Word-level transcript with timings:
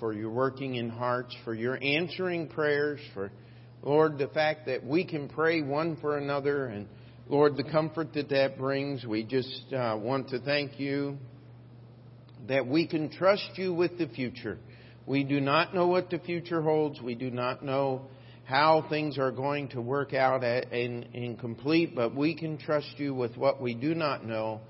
for 0.00 0.12
your 0.12 0.30
working 0.30 0.74
in 0.74 0.88
hearts, 0.90 1.32
for 1.44 1.54
your 1.54 1.78
answering 1.80 2.48
prayers, 2.48 2.98
for, 3.14 3.30
Lord, 3.80 4.18
the 4.18 4.26
fact 4.26 4.66
that 4.66 4.84
we 4.84 5.04
can 5.04 5.28
pray 5.28 5.62
one 5.62 5.96
for 6.00 6.18
another, 6.18 6.66
and, 6.66 6.88
Lord, 7.28 7.56
the 7.56 7.62
comfort 7.62 8.14
that 8.14 8.30
that 8.30 8.58
brings. 8.58 9.06
We 9.06 9.22
just 9.22 9.72
uh, 9.72 9.96
want 10.00 10.30
to 10.30 10.40
thank 10.40 10.80
you 10.80 11.16
that 12.48 12.66
we 12.66 12.88
can 12.88 13.08
trust 13.08 13.48
you 13.54 13.72
with 13.72 13.98
the 13.98 14.08
future. 14.08 14.58
We 15.06 15.22
do 15.22 15.40
not 15.40 15.76
know 15.76 15.86
what 15.86 16.10
the 16.10 16.18
future 16.18 16.60
holds. 16.60 17.00
We 17.00 17.14
do 17.14 17.30
not 17.30 17.64
know 17.64 18.02
how 18.46 18.84
things 18.90 19.16
are 19.16 19.30
going 19.30 19.68
to 19.68 19.80
work 19.80 20.12
out 20.12 20.42
in, 20.42 21.04
in 21.14 21.36
complete, 21.36 21.94
but 21.94 22.16
we 22.16 22.34
can 22.34 22.58
trust 22.58 22.94
you 22.96 23.14
with 23.14 23.36
what 23.36 23.62
we 23.62 23.74
do 23.74 23.94
not 23.94 24.26
know 24.26 24.60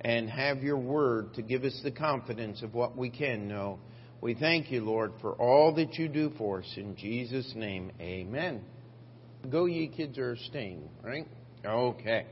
and 0.00 0.30
have 0.30 0.62
your 0.62 0.78
word 0.78 1.34
to 1.34 1.42
give 1.42 1.64
us 1.64 1.78
the 1.82 1.90
confidence 1.90 2.62
of 2.62 2.74
what 2.74 2.96
we 2.96 3.10
can 3.10 3.48
know. 3.48 3.78
We 4.20 4.34
thank 4.34 4.70
you, 4.70 4.84
Lord, 4.84 5.12
for 5.20 5.32
all 5.34 5.74
that 5.76 5.94
you 5.94 6.08
do 6.08 6.32
for 6.36 6.60
us. 6.60 6.72
In 6.76 6.96
Jesus' 6.96 7.52
name, 7.54 7.92
amen. 8.00 8.62
Go, 9.48 9.66
ye 9.66 9.88
kids 9.88 10.18
are 10.18 10.36
staying, 10.36 10.88
right? 11.02 11.26
Okay. 11.64 12.26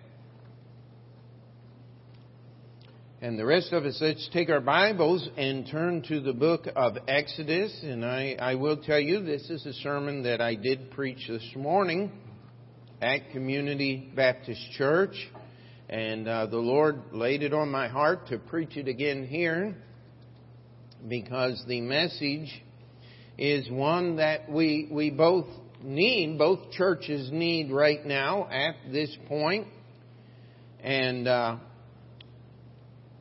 And 3.23 3.39
the 3.39 3.47
rest 3.47 3.73
of 3.73 3.85
us, 3.85 3.97
let's 4.01 4.29
take 4.33 4.51
our 4.51 4.61
Bibles 4.61 5.29
and 5.37 5.67
turn 5.71 6.03
to 6.09 6.21
the 6.21 6.33
book 6.33 6.67
of 6.77 6.99
Exodus. 7.09 7.77
And 7.83 8.05
I, 8.05 8.37
I 8.39 8.57
will 8.57 8.77
tell 8.77 9.01
you, 9.01 9.25
this 9.25 9.49
is 9.49 9.65
a 9.65 9.73
sermon 9.73 10.25
that 10.25 10.41
I 10.41 10.55
did 10.55 10.91
preach 10.91 11.27
this 11.29 11.49
morning 11.57 12.13
at 13.01 13.31
Community 13.33 14.13
Baptist 14.15 14.61
Church. 14.73 15.17
And 15.89 16.27
uh, 16.27 16.47
the 16.47 16.59
Lord 16.59 17.01
laid 17.13 17.43
it 17.43 17.53
on 17.53 17.71
my 17.71 17.89
heart 17.89 18.29
to 18.29 18.39
preach 18.39 18.77
it 18.77 18.89
again 18.89 19.27
here 19.27 19.77
because 21.09 21.63
the 21.69 21.81
message 21.81 22.63
is 23.39 23.71
one 23.71 24.17
that 24.17 24.51
we, 24.51 24.89
we 24.91 25.11
both 25.11 25.47
need, 25.83 26.39
both 26.39 26.73
churches 26.73 27.31
need 27.31 27.71
right 27.71 28.05
now 28.05 28.49
at 28.51 28.75
this 28.91 29.17
point. 29.29 29.69
And 30.83 31.29
uh, 31.29 31.57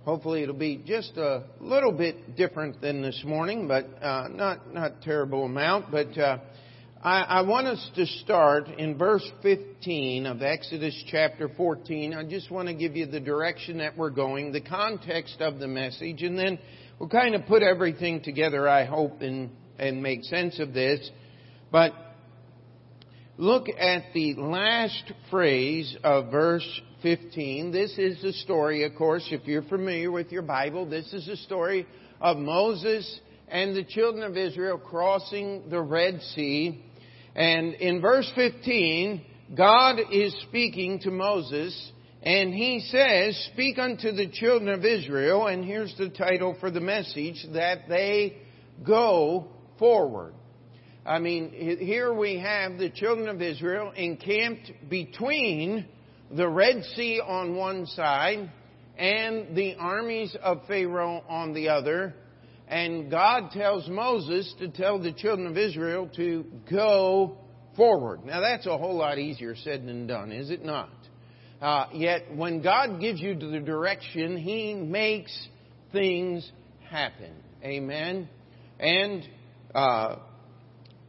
Hopefully 0.05 0.43
it'll 0.43 0.53
be 0.53 0.83
just 0.85 1.17
a 1.17 1.45
little 1.59 1.91
bit 1.91 2.35
different 2.35 2.79
than 2.79 3.01
this 3.01 3.23
morning, 3.25 3.67
but 3.67 3.87
uh, 4.03 4.27
not 4.27 4.71
not 4.71 5.01
terrible 5.01 5.45
amount. 5.45 5.89
But 5.89 6.15
uh, 6.15 6.37
I, 7.05 7.21
I 7.21 7.41
want 7.43 7.67
us 7.67 7.91
to 7.97 8.07
start 8.07 8.67
in 8.67 8.97
verse 8.97 9.31
15 9.43 10.25
of 10.25 10.41
Exodus 10.41 11.03
chapter 11.11 11.47
14. 11.55 12.15
I 12.15 12.23
just 12.23 12.49
want 12.49 12.67
to 12.67 12.73
give 12.73 12.95
you 12.95 13.05
the 13.05 13.19
direction 13.19 13.77
that 13.77 13.95
we're 13.95 14.09
going, 14.09 14.51
the 14.51 14.59
context 14.59 15.39
of 15.39 15.59
the 15.59 15.67
message, 15.67 16.23
and 16.23 16.35
then 16.35 16.57
we'll 16.97 17.09
kind 17.09 17.35
of 17.35 17.45
put 17.45 17.61
everything 17.61 18.23
together. 18.23 18.67
I 18.67 18.85
hope 18.85 19.21
and 19.21 19.51
and 19.77 20.01
make 20.01 20.23
sense 20.23 20.59
of 20.59 20.73
this. 20.73 21.11
But 21.71 21.93
look 23.37 23.67
at 23.69 24.05
the 24.15 24.33
last 24.33 25.11
phrase 25.29 25.95
of 26.03 26.31
verse 26.31 26.81
15. 27.03 27.71
This 27.71 27.95
is 27.99 28.19
the 28.23 28.33
story, 28.33 28.83
of 28.83 28.95
course, 28.95 29.27
if 29.29 29.45
you're 29.45 29.61
familiar 29.61 30.09
with 30.09 30.31
your 30.31 30.41
Bible, 30.41 30.87
this 30.87 31.13
is 31.13 31.27
the 31.27 31.37
story 31.37 31.85
of 32.19 32.37
Moses 32.37 33.19
and 33.47 33.75
the 33.75 33.83
children 33.83 34.23
of 34.23 34.35
Israel 34.35 34.79
crossing 34.79 35.69
the 35.69 35.79
Red 35.79 36.19
Sea. 36.33 36.81
And 37.35 37.73
in 37.75 38.01
verse 38.01 38.31
15, 38.35 39.21
God 39.55 39.97
is 40.11 40.35
speaking 40.47 40.99
to 41.01 41.11
Moses 41.11 41.91
and 42.25 42.53
he 42.53 42.79
says, 42.89 43.49
Speak 43.53 43.77
unto 43.77 44.11
the 44.11 44.27
children 44.27 44.73
of 44.73 44.83
Israel, 44.83 45.45
and 45.45 45.63
here's 45.63 45.95
the 45.95 46.09
title 46.09 46.57
for 46.59 46.71
the 46.71 46.79
message, 46.79 47.45
that 47.53 47.87
they 47.87 48.37
go 48.83 49.47
forward. 49.77 50.33
I 51.05 51.19
mean, 51.19 51.51
here 51.79 52.11
we 52.11 52.39
have 52.39 52.79
the 52.79 52.89
children 52.89 53.29
of 53.29 53.43
Israel 53.43 53.91
encamped 53.95 54.71
between 54.89 55.85
the 56.31 56.49
Red 56.49 56.83
Sea 56.95 57.21
on 57.23 57.55
one 57.55 57.85
side 57.85 58.51
and 58.97 59.55
the 59.55 59.75
armies 59.75 60.35
of 60.41 60.65
Pharaoh 60.67 61.23
on 61.29 61.53
the 61.53 61.69
other. 61.69 62.15
And 62.67 63.11
God 63.11 63.51
tells 63.51 63.87
Moses 63.87 64.53
to 64.59 64.69
tell 64.69 64.99
the 64.99 65.11
children 65.11 65.47
of 65.47 65.57
Israel 65.57 66.09
to 66.15 66.45
go 66.71 67.37
forward. 67.75 68.25
Now 68.25 68.41
that's 68.41 68.65
a 68.65 68.77
whole 68.77 68.95
lot 68.95 69.19
easier 69.19 69.55
said 69.55 69.85
than 69.85 70.07
done, 70.07 70.31
is 70.31 70.49
it 70.49 70.63
not? 70.65 70.89
Uh, 71.61 71.87
yet 71.93 72.35
when 72.35 72.61
God 72.61 72.99
gives 72.99 73.21
you 73.21 73.35
the 73.35 73.59
direction, 73.59 74.37
He 74.37 74.73
makes 74.73 75.47
things 75.91 76.49
happen. 76.89 77.33
Amen. 77.63 78.29
And 78.79 79.27
uh, 79.73 80.17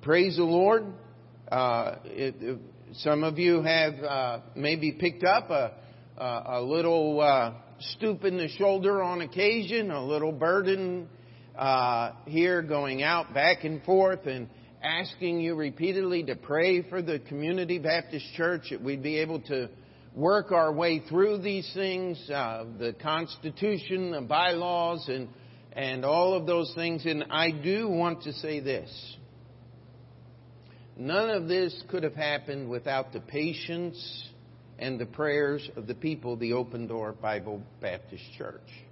praise 0.03 0.37
the 0.37 0.45
Lord. 0.45 0.85
Uh, 1.51 1.97
it, 2.05 2.35
it, 2.41 2.59
some 2.95 3.25
of 3.25 3.39
you 3.39 3.63
have 3.63 3.95
uh, 3.95 4.41
maybe 4.55 4.93
picked 4.93 5.25
up 5.25 5.51
a, 5.51 5.73
a, 6.17 6.43
a 6.59 6.63
little 6.63 7.21
uh, 7.21 7.55
stoop 7.81 8.25
in 8.25 8.37
the 8.37 8.49
shoulder 8.49 9.03
on 9.03 9.21
occasion, 9.21 9.91
a 9.91 10.05
little 10.05 10.33
burden 10.33 11.09
uh, 11.57 12.13
here 12.27 12.63
going 12.63 13.03
out 13.03 13.33
back 13.33 13.65
and 13.65 13.83
forth 13.83 14.27
and 14.27 14.49
asking 14.83 15.41
you 15.41 15.55
repeatedly 15.55 16.23
to 16.25 16.37
pray 16.37 16.83
for 16.89 17.03
the 17.03 17.19
Community 17.19 17.79
Baptist 17.79 18.27
Church 18.35 18.69
that 18.71 18.83
we'd 18.83 19.03
be 19.03 19.19
able 19.19 19.41
to 19.43 19.69
work 20.15 20.53
our 20.53 20.73
way 20.73 21.01
through 21.09 21.39
these 21.39 21.71
things, 21.75 22.19
uh, 22.31 22.65
the 22.79 22.95
Constitution, 23.03 24.13
the 24.13 24.21
bylaws, 24.21 25.09
and 25.09 25.29
and 25.73 26.05
all 26.07 26.33
of 26.33 26.47
those 26.47 26.73
things. 26.75 27.05
And 27.05 27.25
I 27.31 27.51
do 27.51 27.89
want 27.89 28.23
to 28.23 28.33
say 28.33 28.61
this. 28.61 29.17
None 30.97 31.29
of 31.29 31.47
this 31.47 31.83
could 31.91 32.03
have 32.03 32.15
happened 32.15 32.71
without 32.71 33.13
the 33.13 33.21
patience 33.21 34.31
and 34.79 34.99
the 34.99 35.05
prayers 35.05 35.69
of 35.77 35.87
the 35.87 35.95
people 35.95 36.33
of 36.33 36.41
the 36.41 36.55
Open 36.55 36.87
Door 36.87 37.13
Bible 37.21 37.63
Baptist 37.83 38.25
Church. 38.39 38.86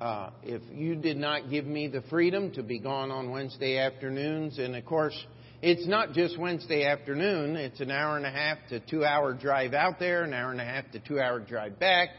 Uh, 0.00 0.30
if 0.44 0.62
you 0.72 0.94
did 0.94 1.16
not 1.16 1.50
give 1.50 1.66
me 1.66 1.88
the 1.88 2.02
freedom 2.02 2.52
to 2.52 2.62
be 2.62 2.78
gone 2.78 3.10
on 3.10 3.30
Wednesday 3.30 3.78
afternoons, 3.78 4.56
and 4.60 4.76
of 4.76 4.84
course, 4.84 5.26
it's 5.60 5.88
not 5.88 6.12
just 6.12 6.38
Wednesday 6.38 6.84
afternoon, 6.84 7.56
it's 7.56 7.80
an 7.80 7.90
hour 7.90 8.16
and 8.16 8.24
a 8.24 8.30
half 8.30 8.58
to 8.68 8.78
two 8.78 9.04
hour 9.04 9.34
drive 9.34 9.74
out 9.74 9.98
there, 9.98 10.22
an 10.22 10.32
hour 10.32 10.52
and 10.52 10.60
a 10.60 10.64
half 10.64 10.88
to 10.92 11.00
two 11.00 11.18
hour 11.18 11.40
drive 11.40 11.80
back, 11.80 12.10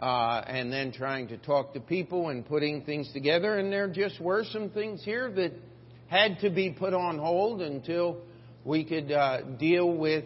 uh, 0.00 0.42
and 0.44 0.72
then 0.72 0.90
trying 0.90 1.28
to 1.28 1.36
talk 1.36 1.72
to 1.74 1.78
people 1.78 2.30
and 2.30 2.44
putting 2.44 2.82
things 2.82 3.08
together. 3.12 3.58
And 3.58 3.72
there 3.72 3.88
just 3.88 4.20
were 4.20 4.42
some 4.50 4.70
things 4.70 5.04
here 5.04 5.30
that 5.30 5.52
had 6.08 6.40
to 6.40 6.50
be 6.50 6.72
put 6.72 6.94
on 6.94 7.16
hold 7.16 7.62
until 7.62 8.16
we 8.64 8.84
could 8.84 9.12
uh, 9.12 9.42
deal 9.56 9.88
with 9.88 10.24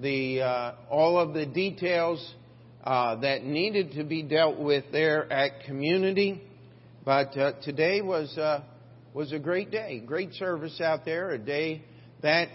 the 0.00 0.40
uh, 0.40 0.72
all 0.88 1.18
of 1.18 1.34
the 1.34 1.44
details 1.44 2.34
uh, 2.84 3.16
that 3.16 3.44
needed 3.44 3.92
to 3.92 4.04
be 4.04 4.22
dealt 4.22 4.58
with 4.58 4.84
there 4.92 5.30
at 5.32 5.64
community. 5.64 6.42
But 7.04 7.36
uh, 7.36 7.52
today 7.62 8.00
was 8.00 8.36
uh, 8.36 8.62
was 9.14 9.32
a 9.32 9.38
great 9.38 9.70
day, 9.70 10.02
great 10.04 10.34
service 10.34 10.80
out 10.80 11.04
there, 11.04 11.30
a 11.30 11.38
day 11.38 11.82
that 12.22 12.48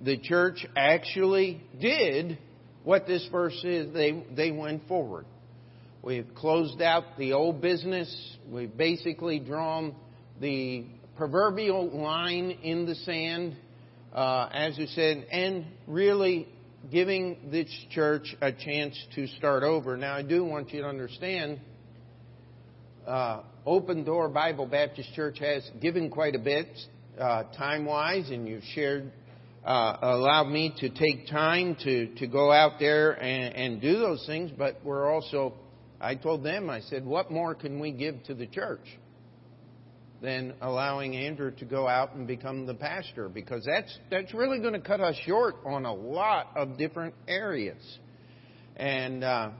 the 0.00 0.18
church 0.18 0.66
actually 0.76 1.62
did 1.80 2.38
what 2.84 3.06
this 3.06 3.26
verse 3.30 3.60
is. 3.64 3.92
They 3.92 4.24
they 4.34 4.50
went 4.50 4.86
forward. 4.88 5.26
We've 6.02 6.34
closed 6.34 6.82
out 6.82 7.04
the 7.16 7.32
old 7.32 7.60
business. 7.60 8.36
We've 8.50 8.76
basically 8.76 9.38
drawn 9.38 9.94
the 10.40 10.86
proverbial 11.16 11.96
line 11.96 12.50
in 12.62 12.86
the 12.86 12.96
sand 12.96 13.56
uh, 14.12 14.48
as 14.52 14.76
you 14.78 14.86
said, 14.88 15.26
and 15.30 15.66
really 15.86 16.46
giving 16.90 17.50
this 17.50 17.68
church 17.90 18.34
a 18.40 18.52
chance 18.52 18.98
to 19.14 19.26
start 19.28 19.62
over. 19.62 19.96
Now, 19.96 20.14
I 20.14 20.22
do 20.22 20.44
want 20.44 20.72
you 20.72 20.82
to 20.82 20.88
understand 20.88 21.60
uh, 23.06 23.42
Open 23.64 24.04
Door 24.04 24.30
Bible 24.30 24.66
Baptist 24.66 25.12
Church 25.14 25.38
has 25.38 25.68
given 25.80 26.10
quite 26.10 26.34
a 26.34 26.38
bit 26.38 26.68
uh, 27.18 27.44
time 27.56 27.84
wise, 27.84 28.30
and 28.30 28.48
you've 28.48 28.64
shared, 28.74 29.12
uh, 29.64 29.96
allowed 30.02 30.48
me 30.48 30.74
to 30.78 30.88
take 30.88 31.28
time 31.28 31.76
to, 31.84 32.14
to 32.16 32.26
go 32.26 32.50
out 32.50 32.78
there 32.78 33.12
and, 33.12 33.54
and 33.54 33.80
do 33.80 33.98
those 33.98 34.24
things, 34.26 34.50
but 34.56 34.76
we're 34.84 35.12
also, 35.12 35.54
I 36.00 36.14
told 36.16 36.42
them, 36.42 36.68
I 36.68 36.80
said, 36.80 37.04
what 37.04 37.30
more 37.30 37.54
can 37.54 37.78
we 37.78 37.92
give 37.92 38.22
to 38.24 38.34
the 38.34 38.46
church? 38.46 38.86
Than 40.22 40.54
allowing 40.60 41.16
Andrew 41.16 41.50
to 41.50 41.64
go 41.64 41.88
out 41.88 42.14
and 42.14 42.28
become 42.28 42.64
the 42.64 42.74
pastor 42.74 43.28
because 43.28 43.64
that's 43.66 43.98
that's 44.08 44.32
really 44.32 44.60
going 44.60 44.74
to 44.74 44.80
cut 44.80 45.00
us 45.00 45.16
short 45.26 45.56
on 45.66 45.84
a 45.84 45.92
lot 45.92 46.50
of 46.54 46.78
different 46.78 47.14
areas. 47.26 47.82
And 48.76 49.24
uh, 49.24 49.50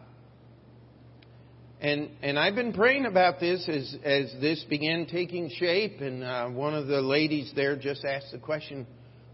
and 1.80 2.10
and 2.22 2.38
I've 2.38 2.54
been 2.54 2.72
praying 2.72 3.06
about 3.06 3.40
this 3.40 3.68
as 3.68 3.96
as 4.04 4.32
this 4.40 4.64
began 4.70 5.06
taking 5.06 5.50
shape. 5.50 6.00
And 6.00 6.22
uh, 6.22 6.48
one 6.48 6.74
of 6.74 6.86
the 6.86 7.00
ladies 7.00 7.52
there 7.56 7.74
just 7.74 8.04
asked 8.04 8.30
the 8.30 8.38
question, 8.38 8.86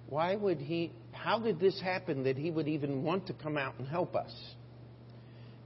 "Why 0.08 0.34
would 0.34 0.58
he? 0.58 0.92
How 1.12 1.38
did 1.38 1.60
this 1.60 1.78
happen 1.78 2.25
that 2.25 2.38
he 2.38 2.50
would 2.50 2.69
even 2.69 3.02
want 3.02 3.26
to 3.26 3.34
come 3.34 3.58
out 3.58 3.75
and 3.78 3.86
help 3.86 4.16
us?" 4.16 4.32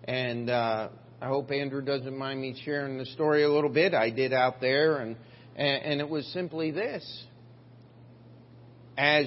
And 0.04 0.50
uh, 0.50 0.88
I 1.20 1.28
hope 1.28 1.52
Andrew 1.52 1.82
doesn't 1.82 2.18
mind 2.18 2.40
me 2.40 2.60
sharing 2.64 2.98
the 2.98 3.06
story 3.06 3.44
a 3.44 3.48
little 3.48 3.70
bit. 3.70 3.94
I 3.94 4.10
did 4.10 4.32
out 4.32 4.60
there 4.60 4.96
and 4.96 5.14
And, 5.56 6.00
it 6.00 6.08
was 6.08 6.26
simply 6.32 6.70
this. 6.70 7.24
As 8.96 9.26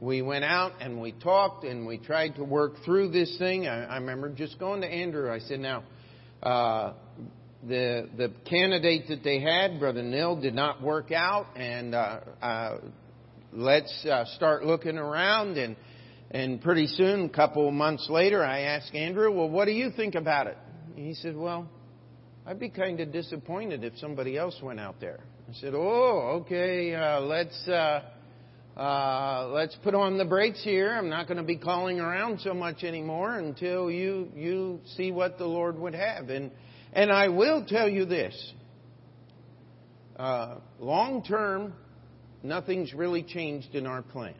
we 0.00 0.22
went 0.22 0.44
out 0.44 0.72
and 0.80 1.00
we 1.00 1.12
talked 1.12 1.64
and 1.64 1.86
we 1.86 1.98
tried 1.98 2.36
to 2.36 2.44
work 2.44 2.74
through 2.84 3.10
this 3.10 3.36
thing, 3.38 3.66
I, 3.66 3.96
remember 3.96 4.28
just 4.30 4.58
going 4.58 4.80
to 4.80 4.88
Andrew. 4.88 5.32
I 5.32 5.38
said, 5.38 5.60
now, 5.60 5.84
uh, 6.42 6.92
the 7.66 8.08
the 8.16 8.32
candidate 8.48 9.08
that 9.08 9.22
they 9.24 9.40
had, 9.40 9.78
Brother 9.78 10.02
Neil, 10.02 10.36
did 10.40 10.54
not 10.54 10.82
work 10.82 11.12
out, 11.12 11.46
and 11.56 11.94
uh, 11.94 12.20
uh, 12.42 12.78
let's 13.52 14.06
uh, 14.06 14.24
start 14.36 14.64
looking 14.64 14.98
around. 14.98 15.56
And 15.56 15.76
and 16.30 16.60
pretty 16.60 16.86
soon, 16.86 17.26
a 17.26 17.28
couple 17.28 17.66
of 17.66 17.74
months 17.74 18.08
later, 18.10 18.44
I 18.44 18.60
asked 18.60 18.94
Andrew, 18.94 19.32
"Well, 19.32 19.48
what 19.48 19.66
do 19.66 19.72
you 19.72 19.90
think 19.96 20.14
about 20.14 20.46
it?" 20.46 20.58
And 20.96 21.06
he 21.06 21.14
said, 21.14 21.36
"Well, 21.36 21.68
I'd 22.46 22.60
be 22.60 22.68
kind 22.68 23.00
of 23.00 23.12
disappointed 23.12 23.84
if 23.84 23.96
somebody 23.98 24.36
else 24.36 24.58
went 24.62 24.80
out 24.80 25.00
there." 25.00 25.20
I 25.48 25.52
said, 25.60 25.74
"Oh, 25.74 26.42
okay, 26.42 26.94
uh, 26.94 27.20
let's." 27.20 27.68
Uh, 27.68 28.02
uh, 28.76 29.50
let's 29.52 29.76
put 29.84 29.94
on 29.94 30.18
the 30.18 30.24
brakes 30.24 30.60
here. 30.64 30.92
I'm 30.92 31.08
not 31.08 31.28
going 31.28 31.36
to 31.36 31.44
be 31.44 31.56
calling 31.56 32.00
around 32.00 32.40
so 32.40 32.52
much 32.52 32.82
anymore 32.82 33.38
until 33.38 33.88
you 33.88 34.32
you 34.34 34.80
see 34.96 35.12
what 35.12 35.38
the 35.38 35.46
Lord 35.46 35.78
would 35.78 35.94
have. 35.94 36.28
And 36.28 36.50
and 36.92 37.12
I 37.12 37.28
will 37.28 37.64
tell 37.66 37.88
you 37.88 38.04
this: 38.04 38.52
uh, 40.16 40.56
long 40.80 41.22
term, 41.22 41.74
nothing's 42.42 42.92
really 42.92 43.22
changed 43.22 43.76
in 43.76 43.86
our 43.86 44.02
plans. 44.02 44.36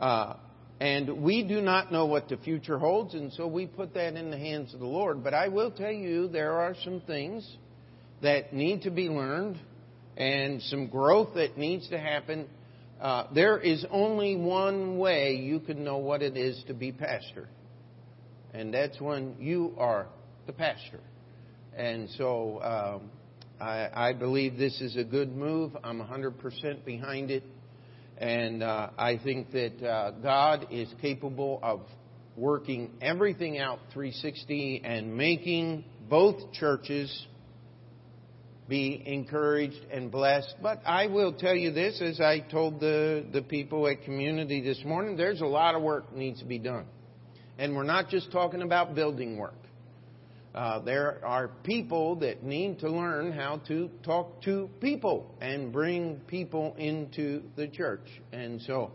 Uh, 0.00 0.36
and 0.80 1.22
we 1.22 1.42
do 1.42 1.60
not 1.60 1.92
know 1.92 2.06
what 2.06 2.30
the 2.30 2.38
future 2.38 2.78
holds, 2.78 3.12
and 3.12 3.30
so 3.34 3.46
we 3.46 3.66
put 3.66 3.92
that 3.92 4.14
in 4.14 4.30
the 4.30 4.38
hands 4.38 4.72
of 4.72 4.80
the 4.80 4.86
Lord. 4.86 5.22
But 5.22 5.34
I 5.34 5.48
will 5.48 5.70
tell 5.70 5.92
you, 5.92 6.28
there 6.28 6.52
are 6.60 6.74
some 6.82 7.02
things 7.06 7.58
that 8.22 8.52
need 8.52 8.82
to 8.82 8.90
be 8.90 9.08
learned 9.08 9.58
and 10.16 10.62
some 10.62 10.88
growth 10.88 11.34
that 11.34 11.56
needs 11.58 11.88
to 11.88 11.98
happen. 11.98 12.48
Uh, 13.00 13.26
there 13.34 13.58
is 13.58 13.84
only 13.90 14.36
one 14.36 14.98
way 14.98 15.34
you 15.34 15.58
can 15.60 15.82
know 15.84 15.98
what 15.98 16.22
it 16.22 16.36
is 16.36 16.62
to 16.68 16.74
be 16.74 16.92
pastor, 16.92 17.48
and 18.54 18.72
that's 18.72 19.00
when 19.00 19.34
you 19.40 19.74
are 19.76 20.06
the 20.46 20.52
pastor. 20.52 21.00
And 21.76 22.08
so 22.10 22.62
um, 22.62 23.10
I, 23.60 24.08
I 24.10 24.12
believe 24.12 24.56
this 24.56 24.80
is 24.80 24.96
a 24.96 25.04
good 25.04 25.34
move. 25.34 25.72
I'm 25.82 26.00
100% 26.00 26.84
behind 26.84 27.30
it. 27.30 27.44
And 28.18 28.62
uh, 28.62 28.90
I 28.98 29.18
think 29.18 29.52
that 29.52 29.84
uh, 29.84 30.10
God 30.22 30.66
is 30.70 30.88
capable 31.00 31.58
of 31.62 31.80
working 32.36 32.90
everything 33.00 33.58
out 33.58 33.78
360 33.92 34.82
and 34.84 35.16
making 35.16 35.84
both 36.08 36.52
churches 36.52 37.26
be 38.68 39.02
encouraged 39.04 39.84
and 39.90 40.10
blessed. 40.10 40.54
But 40.62 40.82
I 40.86 41.06
will 41.06 41.32
tell 41.32 41.54
you 41.54 41.72
this, 41.72 42.00
as 42.00 42.20
I 42.20 42.40
told 42.40 42.80
the, 42.80 43.24
the 43.32 43.42
people 43.42 43.86
at 43.88 44.04
community 44.04 44.60
this 44.60 44.82
morning, 44.84 45.16
there's 45.16 45.40
a 45.40 45.46
lot 45.46 45.74
of 45.74 45.82
work 45.82 46.14
needs 46.14 46.40
to 46.40 46.46
be 46.46 46.58
done. 46.58 46.86
And 47.58 47.76
we're 47.76 47.82
not 47.82 48.08
just 48.08 48.32
talking 48.32 48.62
about 48.62 48.94
building 48.94 49.36
work. 49.36 49.54
Uh, 50.54 50.80
there 50.80 51.24
are 51.24 51.48
people 51.64 52.16
that 52.16 52.42
need 52.42 52.78
to 52.80 52.90
learn 52.90 53.32
how 53.32 53.56
to 53.68 53.88
talk 54.02 54.42
to 54.42 54.68
people 54.80 55.34
and 55.40 55.72
bring 55.72 56.20
people 56.26 56.74
into 56.76 57.42
the 57.56 57.66
church. 57.66 58.06
And 58.32 58.60
so 58.62 58.92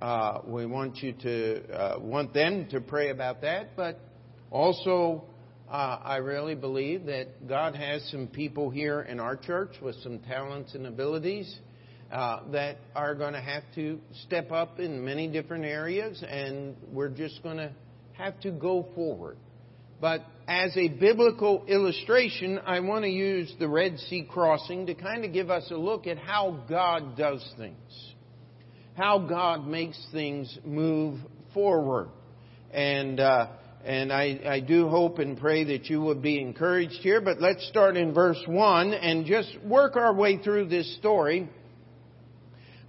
uh, 0.00 0.40
we 0.44 0.66
want 0.66 0.96
you 0.98 1.12
to 1.12 1.72
uh, 1.72 1.98
want 2.00 2.34
them 2.34 2.66
to 2.70 2.80
pray 2.80 3.10
about 3.10 3.40
that, 3.42 3.76
but 3.76 4.00
also 4.50 5.24
uh, 5.70 5.98
I 6.02 6.16
really 6.18 6.54
believe 6.54 7.06
that 7.06 7.48
God 7.48 7.74
has 7.74 8.08
some 8.10 8.28
people 8.28 8.70
here 8.70 9.00
in 9.00 9.18
our 9.18 9.36
church 9.36 9.72
with 9.82 9.96
some 10.02 10.20
talents 10.20 10.74
and 10.74 10.86
abilities 10.86 11.58
uh, 12.12 12.40
that 12.52 12.76
are 12.94 13.16
going 13.16 13.32
to 13.32 13.40
have 13.40 13.64
to 13.74 13.98
step 14.26 14.52
up 14.52 14.78
in 14.78 15.04
many 15.04 15.26
different 15.26 15.64
areas, 15.64 16.22
and 16.26 16.76
we're 16.92 17.08
just 17.08 17.42
going 17.42 17.56
to 17.56 17.72
have 18.12 18.38
to 18.40 18.52
go 18.52 18.86
forward. 18.94 19.36
But 20.00 20.24
as 20.46 20.76
a 20.76 20.88
biblical 20.88 21.64
illustration, 21.66 22.60
I 22.64 22.80
want 22.80 23.04
to 23.04 23.10
use 23.10 23.52
the 23.58 23.68
Red 23.68 23.98
Sea 23.98 24.24
crossing 24.30 24.86
to 24.86 24.94
kind 24.94 25.24
of 25.24 25.32
give 25.32 25.50
us 25.50 25.68
a 25.72 25.76
look 25.76 26.06
at 26.06 26.18
how 26.18 26.64
God 26.68 27.16
does 27.16 27.44
things, 27.56 28.14
how 28.94 29.18
God 29.18 29.66
makes 29.66 30.00
things 30.12 30.56
move 30.64 31.18
forward. 31.52 32.10
And 32.70 33.18
uh, 33.18 33.48
and 33.86 34.12
I, 34.12 34.40
I 34.44 34.60
do 34.60 34.88
hope 34.88 35.20
and 35.20 35.38
pray 35.38 35.62
that 35.62 35.88
you 35.88 36.00
will 36.00 36.16
be 36.16 36.40
encouraged 36.40 36.98
here. 37.02 37.20
But 37.20 37.40
let's 37.40 37.66
start 37.68 37.96
in 37.96 38.12
verse 38.12 38.42
1 38.44 38.92
and 38.92 39.24
just 39.24 39.56
work 39.64 39.94
our 39.94 40.12
way 40.12 40.38
through 40.38 40.66
this 40.66 40.96
story. 40.96 41.48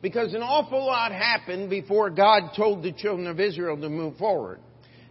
Because 0.02 0.34
an 0.34 0.42
awful 0.42 0.84
lot 0.84 1.12
happened 1.12 1.70
before 1.70 2.10
God 2.10 2.54
told 2.56 2.82
the 2.82 2.92
children 2.92 3.28
of 3.28 3.40
Israel 3.40 3.80
to 3.80 3.90
move 3.90 4.18
forward. 4.18 4.60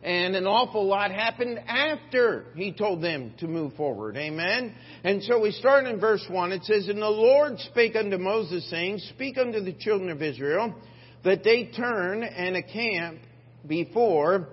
And 0.02 0.34
an 0.34 0.46
awful 0.46 0.84
lot 0.86 1.12
happened 1.12 1.60
after 1.68 2.46
He 2.56 2.72
told 2.72 3.00
them 3.00 3.34
to 3.38 3.46
move 3.46 3.74
forward. 3.74 4.16
Amen? 4.16 4.74
And 5.04 5.22
so 5.22 5.40
we 5.40 5.52
start 5.52 5.86
in 5.86 6.00
verse 6.00 6.24
1. 6.28 6.50
It 6.50 6.64
says, 6.64 6.88
And 6.88 7.00
the 7.00 7.08
Lord 7.08 7.60
spake 7.60 7.94
unto 7.94 8.18
Moses, 8.18 8.68
saying, 8.70 8.98
Speak 9.14 9.38
unto 9.38 9.60
the 9.60 9.72
children 9.72 10.10
of 10.10 10.20
Israel, 10.20 10.74
that 11.22 11.44
they 11.44 11.66
turn 11.66 12.24
and 12.24 12.56
accamp 12.56 13.20
before 13.68 14.48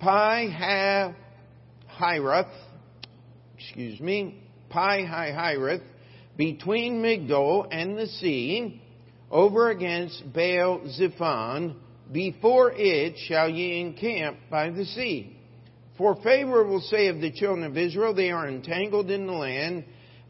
Pi 0.00 1.14
Hiroth, 2.00 2.46
excuse 3.58 4.00
me, 4.00 4.42
Pi 4.70 5.02
Hiroth, 5.02 5.82
between 6.38 7.02
Migdol 7.02 7.68
and 7.70 7.98
the 7.98 8.06
sea, 8.06 8.80
over 9.30 9.68
against 9.68 10.22
Baal 10.32 10.80
Zephon, 10.88 11.76
before 12.10 12.72
it 12.74 13.14
shall 13.28 13.50
ye 13.50 13.82
encamp 13.82 14.38
by 14.50 14.70
the 14.70 14.86
sea. 14.86 15.36
For 15.98 16.16
Pharaoh 16.22 16.66
will 16.66 16.80
say 16.80 17.08
of 17.08 17.20
the 17.20 17.30
children 17.30 17.64
of 17.64 17.76
Israel, 17.76 18.14
they 18.14 18.30
are 18.30 18.48
entangled 18.48 19.10
in 19.10 19.26
the 19.26 19.34
land, 19.34 19.84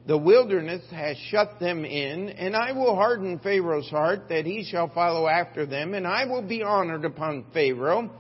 the 0.05 0.19
wilderness 0.19 0.83
has 0.91 1.17
shut 1.31 1.61
them 1.61 1.85
in, 1.85 2.31
and 2.31 2.57
I 2.57 2.73
will 2.73 2.97
harden 2.97 3.39
Pharaoh's 3.39 3.89
heart 3.89 4.29
that 4.31 4.47
he 4.47 4.65
shall 4.65 4.89
follow 4.89 5.29
after 5.29 5.65
them, 5.65 5.95
and 5.95 6.09
I 6.09 6.25
will 6.25 6.43
be 6.43 6.65
honored 6.65 7.05
upon 7.05 7.45
Pharaoh 7.55 8.11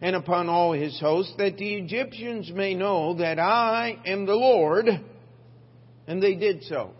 and 0.00 0.14
upon 0.14 0.48
all 0.48 0.72
his 0.72 0.98
hosts, 1.00 1.34
that 1.38 1.56
the 1.56 1.74
Egyptians 1.74 2.50
may 2.52 2.74
know 2.74 3.14
that 3.14 3.38
I 3.38 3.98
am 4.06 4.26
the 4.26 4.34
Lord. 4.34 4.86
And 6.06 6.22
they 6.22 6.34
did 6.34 6.62
so. 6.64 6.92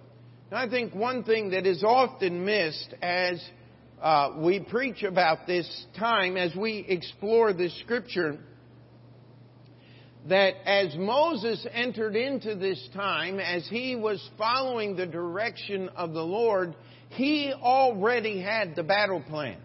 Now, 0.51 0.59
I 0.59 0.69
think 0.69 0.95
one 0.95 1.25
thing 1.25 1.51
that 1.51 1.67
is 1.67 1.85
often 1.85 2.45
missed 2.45 2.95
as 3.01 3.43
uh, 4.03 4.35
we 4.39 4.61
preach 4.61 5.03
about 5.03 5.47
this 5.47 5.87
time, 5.99 6.37
as 6.37 6.55
we 6.55 6.85
explore 6.89 7.53
this 7.53 7.79
scripture, 7.81 8.39
that 10.29 10.55
as 10.67 10.95
Moses 10.97 11.67
entered 11.73 12.17
into 12.17 12.55
this 12.55 12.87
time, 12.95 13.41
as 13.41 13.67
he 13.69 13.97
was 13.97 14.23
following 14.37 14.97
the 14.97 15.07
direction 15.07 15.89
of 15.91 16.13
the 16.13 16.23
Lord, 16.23 16.75
he 17.11 17.53
already 17.53 18.41
had 18.41 18.77
the 18.77 18.83
battle 18.83 19.23
plan. 19.23 19.59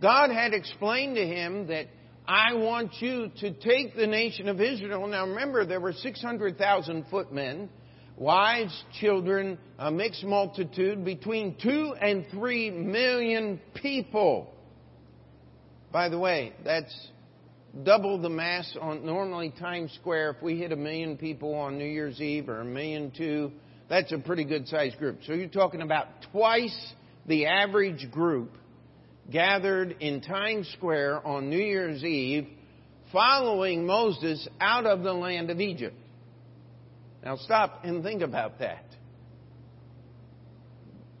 God 0.00 0.30
had 0.30 0.54
explained 0.54 1.16
to 1.16 1.26
him 1.26 1.66
that 1.68 1.86
I 2.30 2.54
want 2.54 2.92
you 3.00 3.28
to 3.40 3.50
take 3.50 3.96
the 3.96 4.06
nation 4.06 4.46
of 4.46 4.60
Israel. 4.60 5.04
Now 5.08 5.26
remember, 5.26 5.66
there 5.66 5.80
were 5.80 5.92
600,000 5.92 7.06
footmen, 7.10 7.68
wives, 8.16 8.84
children, 9.00 9.58
a 9.80 9.90
mixed 9.90 10.22
multitude, 10.22 11.04
between 11.04 11.56
two 11.60 11.92
and 12.00 12.24
three 12.30 12.70
million 12.70 13.60
people. 13.74 14.54
By 15.90 16.08
the 16.08 16.20
way, 16.20 16.52
that's 16.64 16.94
double 17.82 18.22
the 18.22 18.30
mass 18.30 18.76
on 18.80 19.04
normally 19.04 19.52
Times 19.58 19.92
Square. 20.00 20.36
If 20.36 20.40
we 20.40 20.56
hit 20.56 20.70
a 20.70 20.76
million 20.76 21.16
people 21.16 21.52
on 21.56 21.78
New 21.78 21.84
Year's 21.84 22.20
Eve 22.20 22.48
or 22.48 22.60
a 22.60 22.64
million 22.64 23.10
two, 23.10 23.50
that's 23.88 24.12
a 24.12 24.18
pretty 24.18 24.44
good 24.44 24.68
sized 24.68 24.98
group. 24.98 25.18
So 25.26 25.32
you're 25.32 25.48
talking 25.48 25.82
about 25.82 26.06
twice 26.30 26.92
the 27.26 27.46
average 27.46 28.08
group 28.12 28.52
gathered 29.30 29.96
in 30.00 30.20
Times 30.20 30.68
Square 30.76 31.26
on 31.26 31.50
New 31.50 31.58
Year's 31.58 32.02
Eve 32.04 32.48
following 33.12 33.86
Moses 33.86 34.46
out 34.60 34.86
of 34.86 35.02
the 35.02 35.12
land 35.12 35.50
of 35.50 35.60
Egypt. 35.60 35.96
Now 37.24 37.36
stop 37.36 37.80
and 37.84 38.02
think 38.02 38.22
about 38.22 38.58
that. 38.60 38.84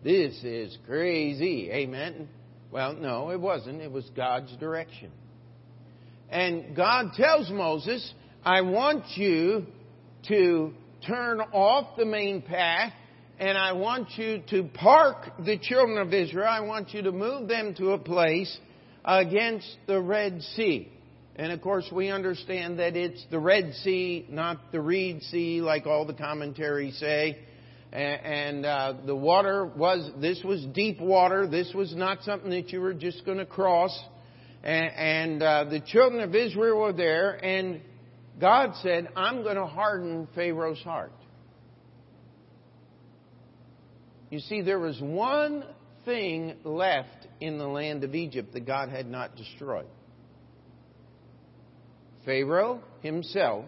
This 0.02 0.42
is 0.42 0.76
crazy. 0.86 1.70
Amen. 1.70 2.28
Well, 2.70 2.94
no, 2.94 3.30
it 3.30 3.40
wasn't. 3.40 3.82
It 3.82 3.92
was 3.92 4.08
God's 4.16 4.54
direction. 4.56 5.10
And 6.30 6.74
God 6.74 7.12
tells 7.14 7.50
Moses, 7.50 8.12
I 8.44 8.62
want 8.62 9.04
you 9.16 9.66
to 10.28 10.72
turn 11.06 11.40
off 11.40 11.96
the 11.96 12.06
main 12.06 12.40
path 12.40 12.92
and 13.40 13.56
I 13.56 13.72
want 13.72 14.18
you 14.18 14.42
to 14.50 14.64
park 14.64 15.32
the 15.46 15.56
children 15.56 15.96
of 15.96 16.12
Israel. 16.12 16.46
I 16.46 16.60
want 16.60 16.92
you 16.92 17.00
to 17.02 17.10
move 17.10 17.48
them 17.48 17.74
to 17.76 17.92
a 17.92 17.98
place 17.98 18.54
against 19.02 19.78
the 19.86 19.98
Red 19.98 20.42
Sea. 20.56 20.92
And 21.36 21.50
of 21.50 21.62
course, 21.62 21.88
we 21.90 22.10
understand 22.10 22.78
that 22.80 22.96
it's 22.96 23.24
the 23.30 23.38
Red 23.38 23.72
Sea, 23.76 24.26
not 24.28 24.58
the 24.72 24.80
Reed 24.82 25.22
Sea, 25.22 25.62
like 25.62 25.86
all 25.86 26.04
the 26.04 26.12
commentaries 26.12 26.98
say. 26.98 27.38
and, 27.92 28.66
uh, 28.66 28.92
the 29.06 29.16
water 29.16 29.64
was 29.64 30.10
this 30.20 30.44
was 30.44 30.62
deep 30.74 31.00
water. 31.00 31.48
This 31.48 31.72
was 31.74 31.96
not 31.96 32.22
something 32.24 32.50
that 32.50 32.70
you 32.70 32.82
were 32.82 32.94
just 32.94 33.24
going 33.24 33.38
to 33.38 33.46
cross. 33.46 33.98
And, 34.62 35.42
uh, 35.42 35.64
the 35.64 35.80
children 35.80 36.20
of 36.20 36.34
Israel 36.34 36.78
were 36.78 36.92
there, 36.92 37.42
and 37.42 37.80
God 38.38 38.76
said, 38.82 39.08
"I'm 39.16 39.42
going 39.42 39.56
to 39.56 39.66
harden 39.66 40.28
Pharaoh's 40.34 40.82
heart." 40.82 41.12
You 44.30 44.38
see, 44.38 44.62
there 44.62 44.78
was 44.78 44.98
one 45.00 45.64
thing 46.04 46.54
left 46.64 47.26
in 47.40 47.58
the 47.58 47.66
land 47.66 48.04
of 48.04 48.14
Egypt 48.14 48.52
that 48.52 48.66
God 48.66 48.88
had 48.88 49.10
not 49.10 49.36
destroyed. 49.36 49.86
Pharaoh 52.24 52.80
himself 53.02 53.66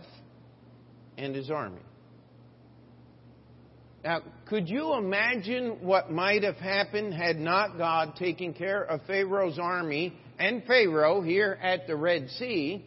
and 1.19 1.35
his 1.35 1.51
army. 1.51 1.81
Now, 4.05 4.23
could 4.47 4.69
you 4.69 4.95
imagine 4.95 5.79
what 5.81 6.11
might 6.11 6.43
have 6.43 6.57
happened 6.57 7.15
had 7.15 7.39
not 7.39 7.79
God 7.79 8.17
taken 8.17 8.53
care 8.53 8.83
of 8.83 9.01
Pharaoh's 9.07 9.59
army 9.61 10.13
and 10.39 10.65
Pharaoh 10.65 11.23
here 11.23 11.57
at 11.63 11.87
the 11.87 11.97
Red 11.97 12.29
Sea? 12.31 12.85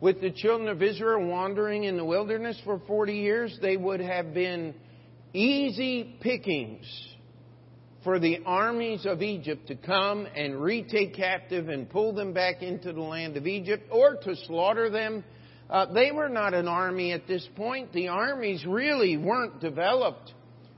With 0.00 0.20
the 0.20 0.30
children 0.30 0.68
of 0.68 0.82
Israel 0.82 1.26
wandering 1.26 1.84
in 1.84 1.96
the 1.96 2.04
wilderness 2.04 2.60
for 2.64 2.80
40 2.86 3.14
years, 3.14 3.58
they 3.62 3.76
would 3.76 4.00
have 4.00 4.34
been 4.34 4.74
easy 5.36 6.16
pickings 6.20 6.86
for 8.02 8.18
the 8.18 8.38
armies 8.46 9.04
of 9.04 9.20
Egypt 9.20 9.66
to 9.68 9.74
come 9.74 10.26
and 10.34 10.60
retake 10.60 11.14
captive 11.14 11.68
and 11.68 11.90
pull 11.90 12.14
them 12.14 12.32
back 12.32 12.62
into 12.62 12.92
the 12.92 13.00
land 13.00 13.36
of 13.36 13.46
Egypt 13.46 13.84
or 13.90 14.16
to 14.16 14.36
slaughter 14.46 14.90
them. 14.90 15.24
Uh, 15.68 15.92
they 15.92 16.12
were 16.12 16.28
not 16.28 16.54
an 16.54 16.68
army 16.68 17.12
at 17.12 17.26
this 17.26 17.46
point. 17.56 17.92
The 17.92 18.08
armies 18.08 18.64
really 18.64 19.16
weren't 19.16 19.60
developed 19.60 20.32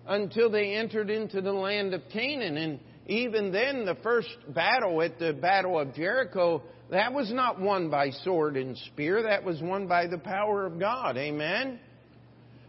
until 0.07 0.51
they 0.51 0.75
entered 0.75 1.11
into 1.11 1.43
the 1.43 1.53
land 1.53 1.93
of 1.93 2.01
Canaan. 2.11 2.57
And 2.57 2.81
even 3.07 3.53
then, 3.53 3.85
the 3.85 3.97
first 4.03 4.35
battle 4.49 5.03
at 5.03 5.19
the 5.19 5.35
Battle 5.35 5.79
of 5.79 5.95
Jericho, 5.95 6.63
that 6.91 7.13
was 7.13 7.31
not 7.31 7.61
won 7.61 7.91
by 7.91 8.11
sword 8.11 8.57
and 8.57 8.77
spear. 8.79 9.23
That 9.25 9.45
was 9.45 9.61
won 9.61 9.87
by 9.87 10.07
the 10.07 10.17
power 10.19 10.65
of 10.65 10.81
God. 10.81 11.19
Amen? 11.19 11.79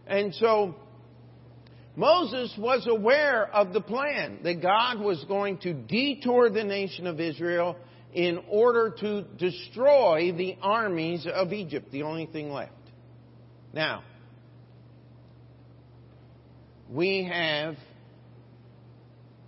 And 0.06 0.34
so, 0.34 0.74
Moses 1.96 2.54
was 2.56 2.86
aware 2.86 3.46
of 3.48 3.72
the 3.72 3.80
plan 3.80 4.40
that 4.44 4.62
God 4.62 5.00
was 5.00 5.22
going 5.24 5.58
to 5.58 5.72
detour 5.74 6.48
the 6.50 6.64
nation 6.64 7.06
of 7.06 7.20
Israel 7.20 7.76
in 8.12 8.40
order 8.48 8.90
to 9.00 9.22
destroy 9.38 10.32
the 10.32 10.56
armies 10.62 11.26
of 11.32 11.52
Egypt, 11.52 11.90
the 11.90 12.02
only 12.02 12.26
thing 12.26 12.50
left. 12.50 12.72
Now, 13.72 14.02
we 16.88 17.24
have 17.24 17.76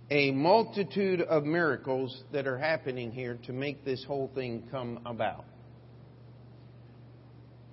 a 0.09 0.31
multitude 0.31 1.21
of 1.21 1.43
miracles 1.43 2.23
that 2.31 2.45
are 2.45 2.57
happening 2.57 3.11
here 3.11 3.39
to 3.45 3.53
make 3.53 3.83
this 3.83 4.03
whole 4.05 4.29
thing 4.35 4.67
come 4.69 4.99
about. 5.05 5.45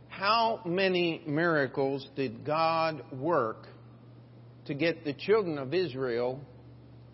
How 0.08 0.60
many 0.64 1.22
miracles 1.26 2.06
did 2.16 2.44
God 2.44 3.02
work 3.12 3.68
to 4.70 4.74
get 4.74 5.04
the 5.04 5.12
children 5.12 5.58
of 5.58 5.74
Israel 5.74 6.40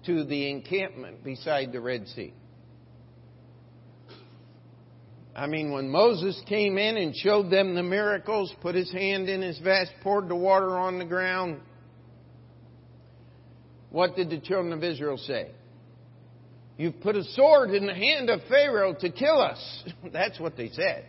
to 0.04 0.24
the 0.24 0.50
encampment 0.50 1.24
beside 1.24 1.72
the 1.72 1.80
Red 1.80 2.06
Sea? 2.08 2.34
I 5.34 5.46
mean, 5.46 5.72
when 5.72 5.88
Moses 5.88 6.38
came 6.46 6.76
in 6.76 6.98
and 6.98 7.16
showed 7.16 7.50
them 7.50 7.74
the 7.74 7.82
miracles, 7.82 8.54
put 8.60 8.74
his 8.74 8.92
hand 8.92 9.30
in 9.30 9.40
his 9.40 9.58
vest, 9.58 9.90
poured 10.02 10.28
the 10.28 10.36
water 10.36 10.76
on 10.76 10.98
the 10.98 11.06
ground, 11.06 11.60
what 13.88 14.16
did 14.16 14.28
the 14.28 14.38
children 14.38 14.74
of 14.74 14.84
Israel 14.84 15.16
say? 15.16 15.50
You've 16.76 17.00
put 17.00 17.16
a 17.16 17.24
sword 17.24 17.70
in 17.70 17.86
the 17.86 17.94
hand 17.94 18.28
of 18.28 18.40
Pharaoh 18.50 18.94
to 19.00 19.10
kill 19.10 19.40
us. 19.40 19.84
That's 20.12 20.38
what 20.38 20.58
they 20.58 20.68
said. 20.68 21.06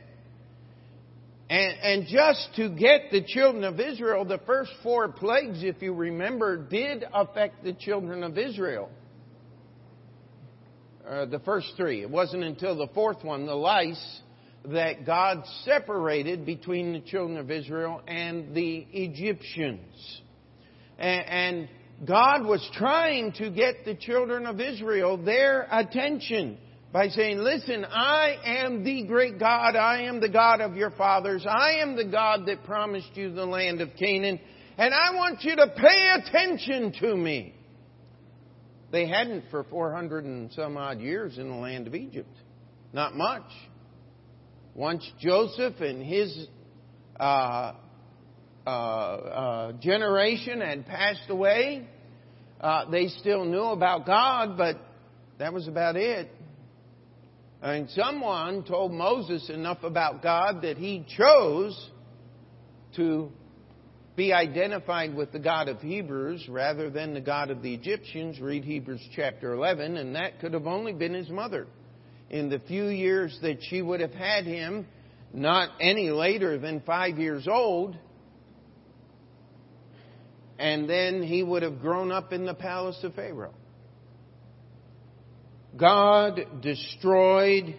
And, 1.49 1.77
and, 1.81 2.07
just 2.07 2.49
to 2.57 2.67
get 2.67 3.09
the 3.09 3.23
children 3.23 3.63
of 3.63 3.79
Israel, 3.79 4.25
the 4.25 4.41
first 4.45 4.71
four 4.83 5.07
plagues, 5.07 5.63
if 5.63 5.81
you 5.81 5.93
remember, 5.93 6.57
did 6.57 7.05
affect 7.13 7.63
the 7.63 7.71
children 7.71 8.21
of 8.23 8.37
Israel. 8.37 8.89
Uh, 11.07 11.25
the 11.25 11.39
first 11.39 11.71
three. 11.77 12.01
It 12.01 12.09
wasn't 12.09 12.43
until 12.43 12.75
the 12.75 12.89
fourth 12.93 13.23
one, 13.23 13.45
the 13.45 13.55
lice, 13.55 14.21
that 14.65 15.05
God 15.05 15.43
separated 15.63 16.45
between 16.45 16.91
the 16.91 16.99
children 16.99 17.37
of 17.37 17.49
Israel 17.49 18.01
and 18.05 18.53
the 18.53 18.85
Egyptians. 18.91 20.21
And, 20.97 21.25
and 21.27 21.69
God 22.05 22.45
was 22.45 22.69
trying 22.73 23.31
to 23.33 23.49
get 23.49 23.85
the 23.85 23.95
children 23.95 24.45
of 24.45 24.59
Israel 24.59 25.15
their 25.15 25.65
attention 25.71 26.57
by 26.97 27.09
saying, 27.09 27.37
Listen, 27.37 27.85
I 27.85 28.37
am 28.43 28.83
the 28.83 29.03
great 29.03 29.37
God. 29.37 29.75
I 29.75 30.05
am 30.05 30.19
the 30.19 30.29
God 30.29 30.61
of 30.61 30.75
your 30.75 30.89
fathers. 30.89 31.45
I 31.47 31.73
am 31.83 31.95
the 31.95 32.05
God 32.05 32.47
that 32.47 32.63
promised 32.63 33.11
you 33.13 33.31
the 33.31 33.45
land 33.45 33.81
of 33.81 33.89
Canaan. 33.99 34.39
And 34.79 34.95
I 34.95 35.13
want 35.13 35.43
you 35.43 35.55
to 35.57 35.67
pay 35.67 36.15
attention 36.15 36.93
to 36.99 37.15
me. 37.15 37.53
They 38.91 39.07
hadn't 39.07 39.43
for 39.51 39.63
400 39.65 40.25
and 40.25 40.51
some 40.53 40.75
odd 40.75 40.99
years 40.99 41.37
in 41.37 41.49
the 41.49 41.55
land 41.57 41.85
of 41.85 41.93
Egypt. 41.93 42.35
Not 42.93 43.15
much. 43.15 43.45
Once 44.73 45.07
Joseph 45.19 45.79
and 45.79 46.01
his 46.01 46.47
uh, 47.19 47.73
uh, 48.65 48.69
uh, 48.69 49.71
generation 49.73 50.61
had 50.61 50.87
passed 50.87 51.29
away. 51.29 51.87
Uh, 52.59 52.89
they 52.89 53.07
still 53.09 53.45
knew 53.45 53.65
about 53.65 54.07
God, 54.07 54.57
but 54.57 54.77
that 55.37 55.53
was 55.53 55.67
about 55.67 55.95
it. 55.95 56.31
And 57.61 57.89
someone 57.89 58.63
told 58.63 58.91
Moses 58.91 59.49
enough 59.49 59.83
about 59.83 60.21
God 60.21 60.61
that 60.61 60.77
he 60.77 61.05
chose 61.17 61.89
to 62.95 63.31
be 64.15 64.33
identified 64.33 65.15
with 65.15 65.31
the 65.31 65.39
God 65.39 65.67
of 65.67 65.79
Hebrews 65.79 66.47
rather 66.49 66.89
than 66.89 67.13
the 67.13 67.21
God 67.21 67.49
of 67.49 67.61
the 67.61 67.73
Egyptians. 67.73 68.39
Read 68.39 68.63
Hebrews 68.63 69.01
chapter 69.15 69.53
11, 69.53 69.97
and 69.97 70.15
that 70.15 70.39
could 70.39 70.53
have 70.53 70.67
only 70.67 70.93
been 70.93 71.13
his 71.13 71.29
mother. 71.29 71.67
In 72.29 72.49
the 72.49 72.59
few 72.59 72.87
years 72.87 73.37
that 73.41 73.59
she 73.61 73.81
would 73.81 74.01
have 74.01 74.13
had 74.13 74.45
him, 74.45 74.87
not 75.33 75.69
any 75.79 76.09
later 76.09 76.57
than 76.57 76.81
five 76.81 77.17
years 77.17 77.47
old, 77.47 77.95
and 80.59 80.89
then 80.89 81.21
he 81.21 81.43
would 81.43 81.63
have 81.63 81.79
grown 81.79 82.11
up 82.11 82.33
in 82.33 82.45
the 82.45 82.53
palace 82.53 82.99
of 83.03 83.13
Pharaoh. 83.13 83.53
God 85.77 86.61
destroyed 86.61 87.75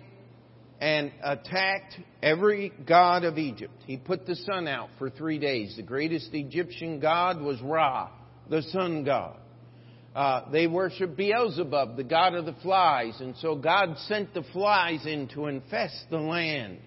and 0.81 1.11
attacked 1.23 1.99
every 2.23 2.73
god 2.87 3.25
of 3.25 3.39
Egypt. 3.39 3.75
He 3.87 3.97
put 3.97 4.27
the 4.27 4.37
sun 4.37 4.69
out 4.69 4.91
for 4.99 5.11
three 5.11 5.39
days. 5.39 5.75
The 5.77 5.83
greatest 5.83 6.33
Egyptian 6.33 7.01
god 7.01 7.41
was 7.41 7.61
Ra, 7.61 8.11
the 8.49 8.63
sun 8.63 9.05
god. 9.05 9.37
Uh, 10.15 10.51
they 10.51 10.67
worshiped 10.67 11.17
Beelzebub, 11.17 11.97
the 11.97 12.05
god 12.05 12.35
of 12.35 12.47
the 12.47 12.55
flies, 12.63 13.21
and 13.21 13.37
so 13.37 13.55
God 13.55 13.97
sent 14.07 14.35
the 14.35 14.43
flies 14.53 15.05
in 15.07 15.29
to 15.29 15.47
infest 15.47 16.07
the 16.11 16.19
land. 16.19 16.79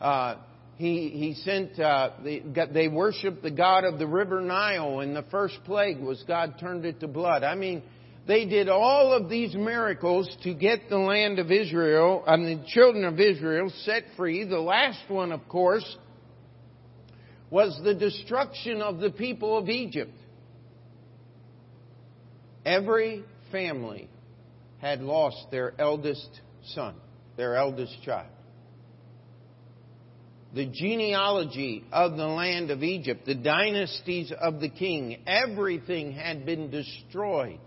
Uh, 0.00 0.36
he, 0.76 1.10
he 1.10 1.34
sent, 1.34 1.78
uh, 1.78 2.10
they, 2.24 2.42
they 2.72 2.88
worshiped 2.88 3.42
the 3.42 3.50
God 3.50 3.84
of 3.84 3.98
the 3.98 4.06
river 4.06 4.40
Nile, 4.40 5.00
and 5.00 5.14
the 5.14 5.24
first 5.30 5.58
plague 5.64 6.00
was 6.00 6.24
God 6.26 6.58
turned 6.58 6.84
it 6.84 7.00
to 7.00 7.08
blood. 7.08 7.44
I 7.44 7.54
mean, 7.54 7.82
they 8.26 8.44
did 8.44 8.68
all 8.68 9.12
of 9.12 9.28
these 9.28 9.54
miracles 9.54 10.34
to 10.42 10.54
get 10.54 10.88
the 10.88 10.98
land 10.98 11.38
of 11.38 11.50
Israel, 11.50 12.22
I 12.26 12.36
mean, 12.36 12.60
the 12.60 12.66
children 12.68 13.04
of 13.04 13.18
Israel 13.18 13.72
set 13.84 14.04
free. 14.16 14.44
The 14.44 14.60
last 14.60 15.08
one, 15.08 15.32
of 15.32 15.48
course, 15.48 15.96
was 17.50 17.78
the 17.82 17.94
destruction 17.94 18.80
of 18.80 18.98
the 18.98 19.10
people 19.10 19.58
of 19.58 19.68
Egypt. 19.68 20.14
Every 22.64 23.24
family 23.50 24.08
had 24.80 25.00
lost 25.00 25.50
their 25.50 25.74
eldest 25.78 26.28
son, 26.64 26.94
their 27.36 27.56
eldest 27.56 28.02
child 28.04 28.28
the 30.54 30.66
genealogy 30.66 31.84
of 31.92 32.16
the 32.16 32.26
land 32.26 32.70
of 32.70 32.82
Egypt, 32.82 33.24
the 33.24 33.34
dynasties 33.34 34.32
of 34.38 34.60
the 34.60 34.68
king, 34.68 35.22
everything 35.26 36.12
had 36.12 36.44
been 36.44 36.70
destroyed. 36.70 37.58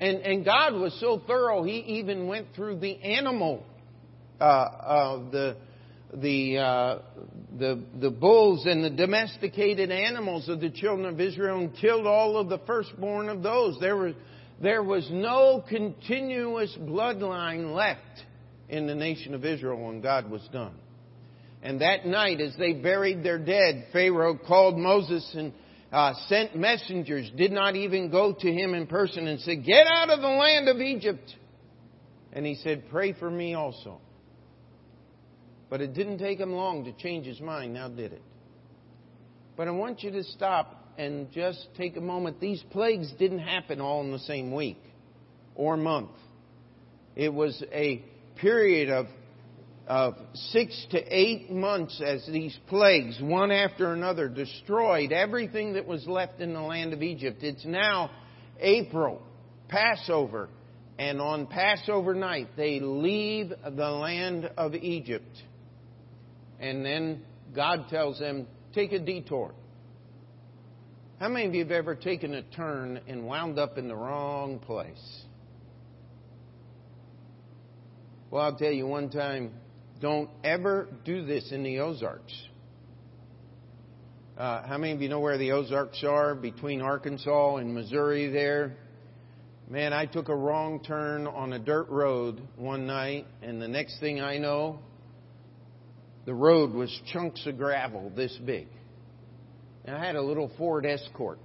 And, 0.00 0.18
and 0.18 0.44
God 0.44 0.74
was 0.74 0.98
so 0.98 1.20
thorough, 1.26 1.62
He 1.62 1.78
even 1.98 2.26
went 2.26 2.48
through 2.56 2.80
the 2.80 2.96
animal, 3.02 3.62
uh, 4.40 4.44
uh, 4.44 5.30
the, 5.30 5.56
the, 6.14 6.58
uh, 6.58 6.98
the, 7.58 7.84
the 8.00 8.10
bulls 8.10 8.64
and 8.64 8.82
the 8.82 8.90
domesticated 8.90 9.90
animals 9.90 10.48
of 10.48 10.60
the 10.60 10.70
children 10.70 11.06
of 11.06 11.20
Israel 11.20 11.58
and 11.58 11.76
killed 11.76 12.06
all 12.06 12.38
of 12.38 12.48
the 12.48 12.58
firstborn 12.66 13.28
of 13.28 13.42
those. 13.42 13.78
There 13.78 13.96
was, 13.96 14.14
there 14.62 14.82
was 14.82 15.06
no 15.10 15.62
continuous 15.68 16.74
bloodline 16.80 17.74
left 17.74 18.00
in 18.70 18.86
the 18.86 18.94
nation 18.94 19.34
of 19.34 19.44
Israel 19.44 19.86
when 19.86 20.00
God 20.00 20.30
was 20.30 20.46
done. 20.50 20.74
And 21.62 21.82
that 21.82 22.06
night, 22.06 22.40
as 22.40 22.54
they 22.58 22.72
buried 22.72 23.22
their 23.22 23.38
dead, 23.38 23.88
Pharaoh 23.92 24.38
called 24.38 24.78
Moses 24.78 25.30
and, 25.34 25.52
uh, 25.92 26.14
sent 26.28 26.54
messengers, 26.54 27.30
did 27.36 27.52
not 27.52 27.74
even 27.76 28.10
go 28.10 28.32
to 28.32 28.52
him 28.52 28.74
in 28.74 28.86
person 28.86 29.26
and 29.26 29.40
said, 29.40 29.64
Get 29.64 29.86
out 29.86 30.10
of 30.10 30.20
the 30.20 30.28
land 30.28 30.68
of 30.68 30.80
Egypt. 30.80 31.34
And 32.32 32.46
he 32.46 32.54
said, 32.56 32.84
Pray 32.90 33.12
for 33.12 33.30
me 33.30 33.54
also. 33.54 34.00
But 35.68 35.80
it 35.80 35.94
didn't 35.94 36.18
take 36.18 36.38
him 36.38 36.52
long 36.52 36.84
to 36.84 36.92
change 36.92 37.26
his 37.26 37.40
mind, 37.40 37.74
now 37.74 37.88
did 37.88 38.12
it? 38.12 38.22
But 39.56 39.68
I 39.68 39.72
want 39.72 40.02
you 40.02 40.10
to 40.12 40.24
stop 40.24 40.94
and 40.96 41.30
just 41.32 41.68
take 41.76 41.96
a 41.96 42.00
moment. 42.00 42.40
These 42.40 42.62
plagues 42.70 43.12
didn't 43.18 43.40
happen 43.40 43.80
all 43.80 44.00
in 44.02 44.12
the 44.12 44.18
same 44.20 44.52
week 44.52 44.82
or 45.54 45.76
month. 45.76 46.10
It 47.16 47.32
was 47.32 47.62
a 47.72 48.04
period 48.36 48.90
of, 48.90 49.06
of 49.90 50.14
six 50.34 50.86
to 50.92 50.98
eight 51.12 51.50
months 51.50 52.00
as 52.00 52.24
these 52.24 52.56
plagues, 52.68 53.18
one 53.20 53.50
after 53.50 53.92
another, 53.92 54.28
destroyed 54.28 55.10
everything 55.10 55.72
that 55.72 55.84
was 55.84 56.06
left 56.06 56.40
in 56.40 56.54
the 56.54 56.60
land 56.60 56.92
of 56.92 57.02
Egypt. 57.02 57.42
It's 57.42 57.64
now 57.64 58.08
April, 58.60 59.20
Passover, 59.66 60.48
and 60.96 61.20
on 61.20 61.48
Passover 61.48 62.14
night 62.14 62.50
they 62.56 62.78
leave 62.78 63.48
the 63.50 63.90
land 63.90 64.48
of 64.56 64.76
Egypt. 64.76 65.42
And 66.60 66.86
then 66.86 67.22
God 67.52 67.86
tells 67.90 68.20
them, 68.20 68.46
take 68.72 68.92
a 68.92 69.00
detour. 69.00 69.52
How 71.18 71.28
many 71.28 71.46
of 71.46 71.54
you 71.54 71.64
have 71.64 71.72
ever 71.72 71.96
taken 71.96 72.34
a 72.34 72.42
turn 72.42 73.00
and 73.08 73.26
wound 73.26 73.58
up 73.58 73.76
in 73.76 73.88
the 73.88 73.96
wrong 73.96 74.60
place? 74.60 75.24
Well, 78.30 78.44
I'll 78.44 78.56
tell 78.56 78.70
you 78.70 78.86
one 78.86 79.10
time, 79.10 79.50
don't 80.00 80.30
ever 80.42 80.88
do 81.04 81.24
this 81.24 81.52
in 81.52 81.62
the 81.62 81.80
Ozarks. 81.80 82.34
Uh, 84.36 84.66
how 84.66 84.78
many 84.78 84.92
of 84.92 85.02
you 85.02 85.08
know 85.08 85.20
where 85.20 85.36
the 85.36 85.52
Ozarks 85.52 86.02
are? 86.02 86.34
Between 86.34 86.80
Arkansas 86.80 87.56
and 87.56 87.74
Missouri 87.74 88.28
there. 88.30 88.76
Man, 89.68 89.92
I 89.92 90.06
took 90.06 90.28
a 90.28 90.34
wrong 90.34 90.82
turn 90.82 91.26
on 91.26 91.52
a 91.52 91.58
dirt 91.58 91.88
road 91.90 92.40
one 92.56 92.86
night, 92.86 93.26
and 93.42 93.60
the 93.60 93.68
next 93.68 94.00
thing 94.00 94.20
I 94.20 94.38
know, 94.38 94.80
the 96.24 96.34
road 96.34 96.72
was 96.72 96.90
chunks 97.12 97.46
of 97.46 97.58
gravel 97.58 98.10
this 98.16 98.36
big. 98.44 98.68
And 99.84 99.94
I 99.94 100.04
had 100.04 100.16
a 100.16 100.22
little 100.22 100.50
Ford 100.58 100.86
Escort 100.86 101.38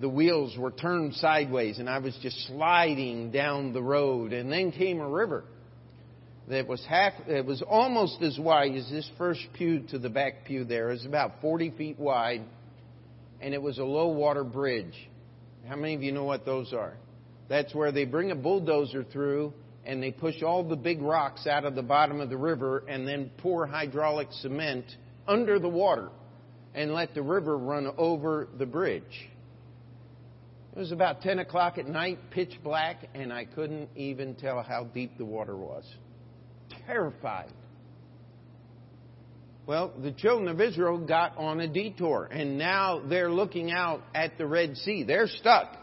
the 0.00 0.08
wheels 0.08 0.56
were 0.56 0.70
turned 0.70 1.14
sideways 1.16 1.78
and 1.78 1.88
I 1.88 1.98
was 1.98 2.16
just 2.22 2.46
sliding 2.46 3.30
down 3.30 3.72
the 3.72 3.82
road. 3.82 4.32
And 4.32 4.50
then 4.50 4.72
came 4.72 4.98
a 5.00 5.08
river 5.08 5.44
that 6.50 6.66
was 6.66 6.84
half, 6.84 7.12
it 7.28 7.46
was 7.46 7.62
almost 7.62 8.20
as 8.22 8.38
wide 8.38 8.74
as 8.74 8.88
this 8.90 9.08
first 9.16 9.40
pew 9.54 9.80
to 9.90 9.98
the 9.98 10.10
back 10.10 10.44
pew 10.44 10.64
there. 10.64 10.90
It 10.90 10.94
was 10.94 11.06
about 11.06 11.40
40 11.40 11.70
feet 11.70 11.98
wide 11.98 12.42
and 13.40 13.54
it 13.54 13.62
was 13.62 13.78
a 13.78 13.84
low 13.84 14.08
water 14.08 14.42
bridge. 14.44 14.94
How 15.66 15.76
many 15.76 15.94
of 15.94 16.02
you 16.02 16.12
know 16.12 16.24
what 16.24 16.44
those 16.44 16.72
are? 16.72 16.94
That's 17.48 17.74
where 17.74 17.92
they 17.92 18.04
bring 18.04 18.32
a 18.32 18.34
bulldozer 18.34 19.04
through 19.04 19.54
and 19.86 20.02
they 20.02 20.10
push 20.10 20.42
all 20.42 20.68
the 20.68 20.76
big 20.76 21.00
rocks 21.00 21.46
out 21.46 21.64
of 21.64 21.76
the 21.76 21.82
bottom 21.82 22.20
of 22.20 22.30
the 22.30 22.36
river 22.36 22.82
and 22.88 23.06
then 23.06 23.30
pour 23.38 23.66
hydraulic 23.66 24.28
cement 24.32 24.84
under 25.28 25.60
the 25.60 25.68
water 25.68 26.10
and 26.74 26.92
let 26.92 27.14
the 27.14 27.22
river 27.22 27.56
run 27.56 27.92
over 27.96 28.48
the 28.58 28.66
bridge. 28.66 29.28
It 30.74 30.78
was 30.78 30.90
about 30.90 31.22
10 31.22 31.38
o'clock 31.38 31.78
at 31.78 31.86
night, 31.86 32.18
pitch 32.30 32.58
black, 32.62 33.08
and 33.14 33.32
I 33.32 33.44
couldn't 33.44 33.88
even 33.96 34.34
tell 34.34 34.62
how 34.62 34.84
deep 34.84 35.16
the 35.16 35.24
water 35.24 35.56
was. 35.56 35.84
Terrified. 36.90 37.52
Well, 39.64 39.92
the 40.02 40.10
children 40.10 40.48
of 40.48 40.60
Israel 40.60 40.98
got 40.98 41.38
on 41.38 41.60
a 41.60 41.68
detour, 41.68 42.28
and 42.28 42.58
now 42.58 43.00
they're 43.08 43.30
looking 43.30 43.70
out 43.70 44.02
at 44.12 44.36
the 44.38 44.44
Red 44.44 44.76
Sea. 44.76 45.04
They're 45.04 45.28
stuck. 45.28 45.76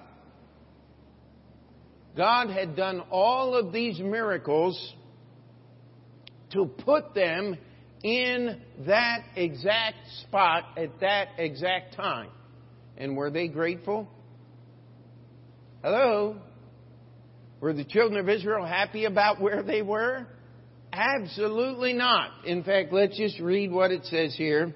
God 2.18 2.50
had 2.50 2.76
done 2.76 3.04
all 3.10 3.56
of 3.56 3.72
these 3.72 4.00
miracles 4.00 4.94
to 6.50 6.66
put 6.66 7.14
them 7.16 7.56
in 8.04 8.60
that 8.86 9.20
exact 9.38 10.00
spot 10.24 10.66
at 10.76 11.00
that 11.00 11.30
exact 11.38 11.96
time. 11.96 12.32
And 12.98 13.16
were 13.16 13.32
they 13.32 13.48
grateful? 13.48 14.10
Hello? 15.82 16.36
Were 17.62 17.72
the 17.72 17.86
children 17.86 18.20
of 18.20 18.28
Israel 18.28 18.66
happy 18.66 19.06
about 19.06 19.40
where 19.40 19.64
they 19.64 19.82
were? 19.82 20.28
Absolutely 20.98 21.94
not. 21.94 22.46
In 22.46 22.64
fact, 22.64 22.92
let's 22.92 23.16
just 23.16 23.40
read 23.40 23.72
what 23.72 23.92
it 23.92 24.04
says 24.06 24.36
here. 24.36 24.74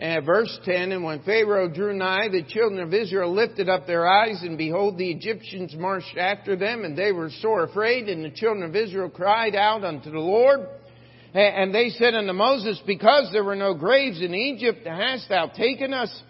Uh, 0.00 0.20
verse 0.20 0.58
10, 0.64 0.90
And 0.90 1.04
when 1.04 1.22
Pharaoh 1.22 1.72
drew 1.72 1.96
nigh, 1.96 2.28
the 2.28 2.42
children 2.42 2.80
of 2.80 2.92
Israel 2.92 3.32
lifted 3.32 3.68
up 3.68 3.86
their 3.86 4.08
eyes, 4.08 4.42
and 4.42 4.58
behold, 4.58 4.98
the 4.98 5.10
Egyptians 5.10 5.76
marched 5.76 6.16
after 6.18 6.56
them, 6.56 6.82
and 6.84 6.98
they 6.98 7.12
were 7.12 7.30
sore 7.40 7.64
afraid. 7.64 8.08
And 8.08 8.24
the 8.24 8.30
children 8.30 8.68
of 8.68 8.74
Israel 8.74 9.08
cried 9.08 9.54
out 9.54 9.84
unto 9.84 10.10
the 10.10 10.18
Lord. 10.18 10.60
And 11.34 11.72
they 11.72 11.90
said 11.90 12.14
unto 12.14 12.32
Moses, 12.32 12.80
Because 12.84 13.30
there 13.32 13.44
were 13.44 13.54
no 13.54 13.74
graves 13.74 14.20
in 14.20 14.34
Egypt, 14.34 14.84
hast 14.86 15.28
thou 15.28 15.46
taken 15.46 15.94
us 15.94 16.22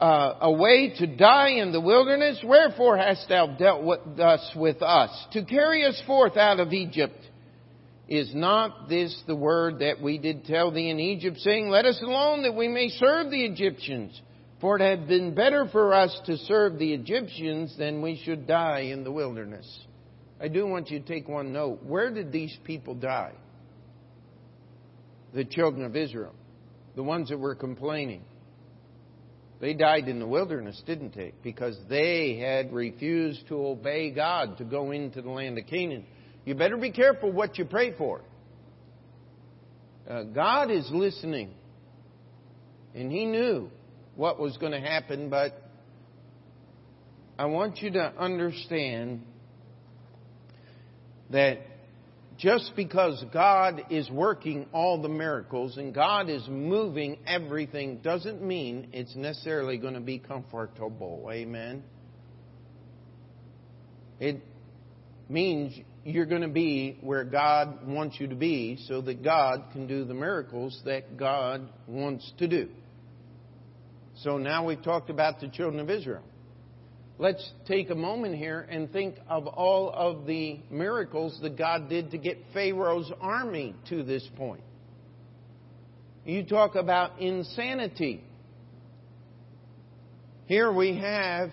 uh, 0.00 0.34
away 0.40 0.94
to 0.98 1.06
die 1.06 1.50
in 1.50 1.70
the 1.72 1.82
wilderness? 1.82 2.40
Wherefore 2.42 2.96
hast 2.96 3.28
thou 3.28 3.48
dealt 3.58 3.84
with, 3.84 4.00
thus 4.16 4.40
with 4.56 4.80
us? 4.80 5.10
To 5.32 5.44
carry 5.44 5.84
us 5.84 6.00
forth 6.06 6.38
out 6.38 6.60
of 6.60 6.72
Egypt. 6.72 7.18
Is 8.08 8.34
not 8.34 8.88
this 8.88 9.22
the 9.26 9.36
word 9.36 9.80
that 9.80 10.00
we 10.00 10.16
did 10.16 10.46
tell 10.46 10.70
thee 10.70 10.88
in 10.88 10.98
Egypt, 10.98 11.36
saying, 11.40 11.68
Let 11.68 11.84
us 11.84 12.00
alone 12.02 12.42
that 12.42 12.56
we 12.56 12.66
may 12.66 12.88
serve 12.88 13.30
the 13.30 13.44
Egyptians? 13.44 14.18
For 14.60 14.76
it 14.76 14.82
had 14.82 15.06
been 15.06 15.34
better 15.34 15.68
for 15.70 15.92
us 15.92 16.18
to 16.24 16.36
serve 16.38 16.78
the 16.78 16.94
Egyptians 16.94 17.76
than 17.78 18.02
we 18.02 18.20
should 18.24 18.46
die 18.46 18.90
in 18.90 19.04
the 19.04 19.12
wilderness. 19.12 19.66
I 20.40 20.48
do 20.48 20.66
want 20.66 20.90
you 20.90 21.00
to 21.00 21.06
take 21.06 21.28
one 21.28 21.52
note. 21.52 21.84
Where 21.84 22.12
did 22.12 22.32
these 22.32 22.56
people 22.64 22.94
die? 22.94 23.34
The 25.34 25.44
children 25.44 25.84
of 25.84 25.94
Israel. 25.94 26.34
The 26.96 27.02
ones 27.02 27.28
that 27.28 27.38
were 27.38 27.54
complaining. 27.54 28.22
They 29.60 29.74
died 29.74 30.08
in 30.08 30.18
the 30.18 30.26
wilderness, 30.26 30.80
didn't 30.86 31.14
they? 31.14 31.32
Because 31.42 31.76
they 31.88 32.36
had 32.36 32.72
refused 32.72 33.48
to 33.48 33.66
obey 33.66 34.10
God 34.10 34.58
to 34.58 34.64
go 34.64 34.92
into 34.92 35.20
the 35.20 35.30
land 35.30 35.58
of 35.58 35.66
Canaan. 35.66 36.06
You 36.48 36.54
better 36.54 36.78
be 36.78 36.92
careful 36.92 37.30
what 37.30 37.58
you 37.58 37.66
pray 37.66 37.92
for. 37.92 38.22
Uh, 40.08 40.22
God 40.22 40.70
is 40.70 40.88
listening. 40.90 41.50
And 42.94 43.12
He 43.12 43.26
knew 43.26 43.68
what 44.16 44.40
was 44.40 44.56
going 44.56 44.72
to 44.72 44.80
happen, 44.80 45.28
but 45.28 45.62
I 47.38 47.44
want 47.44 47.82
you 47.82 47.90
to 47.90 48.14
understand 48.18 49.26
that 51.28 51.58
just 52.38 52.72
because 52.74 53.22
God 53.30 53.82
is 53.90 54.08
working 54.08 54.68
all 54.72 55.02
the 55.02 55.08
miracles 55.10 55.76
and 55.76 55.94
God 55.94 56.30
is 56.30 56.48
moving 56.48 57.18
everything 57.26 57.98
doesn't 57.98 58.40
mean 58.40 58.88
it's 58.94 59.14
necessarily 59.14 59.76
going 59.76 59.92
to 59.92 60.00
be 60.00 60.18
comfortable. 60.18 61.28
Amen. 61.30 61.82
It 64.18 64.42
means 65.28 65.78
you're 66.08 66.26
going 66.26 66.42
to 66.42 66.48
be 66.48 66.98
where 67.00 67.24
God 67.24 67.86
wants 67.86 68.18
you 68.18 68.28
to 68.28 68.34
be 68.34 68.78
so 68.88 69.00
that 69.02 69.22
God 69.22 69.64
can 69.72 69.86
do 69.86 70.04
the 70.04 70.14
miracles 70.14 70.80
that 70.84 71.16
God 71.16 71.68
wants 71.86 72.32
to 72.38 72.48
do. 72.48 72.68
So 74.22 74.38
now 74.38 74.66
we've 74.66 74.82
talked 74.82 75.10
about 75.10 75.40
the 75.40 75.48
children 75.48 75.80
of 75.80 75.90
Israel 75.90 76.22
let's 77.18 77.52
take 77.66 77.90
a 77.90 77.94
moment 77.94 78.36
here 78.36 78.60
and 78.70 78.90
think 78.92 79.16
of 79.28 79.46
all 79.46 79.90
of 79.90 80.26
the 80.26 80.60
miracles 80.70 81.38
that 81.42 81.58
God 81.58 81.88
did 81.88 82.12
to 82.12 82.18
get 82.18 82.38
Pharaoh's 82.54 83.10
army 83.20 83.74
to 83.88 84.02
this 84.02 84.26
point. 84.36 84.62
You 86.24 86.44
talk 86.44 86.74
about 86.74 87.20
insanity. 87.20 88.22
Here 90.46 90.72
we 90.72 90.96
have 90.98 91.50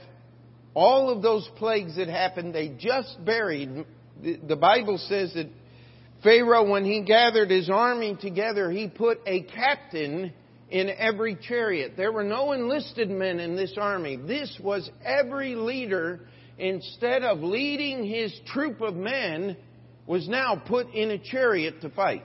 all 0.73 1.09
of 1.09 1.21
those 1.21 1.49
plagues 1.55 1.95
that 1.95 2.07
happened, 2.07 2.53
they 2.53 2.69
just 2.77 3.17
buried. 3.23 3.85
The 4.25 4.55
Bible 4.55 4.97
says 4.97 5.33
that 5.35 5.47
Pharaoh, 6.23 6.67
when 6.67 6.83
he 6.83 7.01
gathered 7.01 7.51
his 7.51 7.69
army 7.69 8.17
together, 8.19 8.71
he 8.71 8.88
put 8.88 9.19
a 9.27 9.43
captain 9.43 10.33
in 10.71 10.89
every 10.89 11.35
chariot. 11.35 11.93
There 11.95 12.11
were 12.11 12.23
no 12.23 12.51
enlisted 12.53 13.09
men 13.11 13.39
in 13.39 13.55
this 13.55 13.75
army. 13.77 14.15
This 14.15 14.59
was 14.61 14.89
every 15.03 15.53
leader, 15.55 16.21
instead 16.57 17.21
of 17.21 17.39
leading 17.39 18.03
his 18.03 18.33
troop 18.47 18.81
of 18.81 18.95
men, 18.95 19.55
was 20.07 20.27
now 20.27 20.55
put 20.55 20.91
in 20.93 21.11
a 21.11 21.19
chariot 21.19 21.81
to 21.81 21.89
fight. 21.89 22.23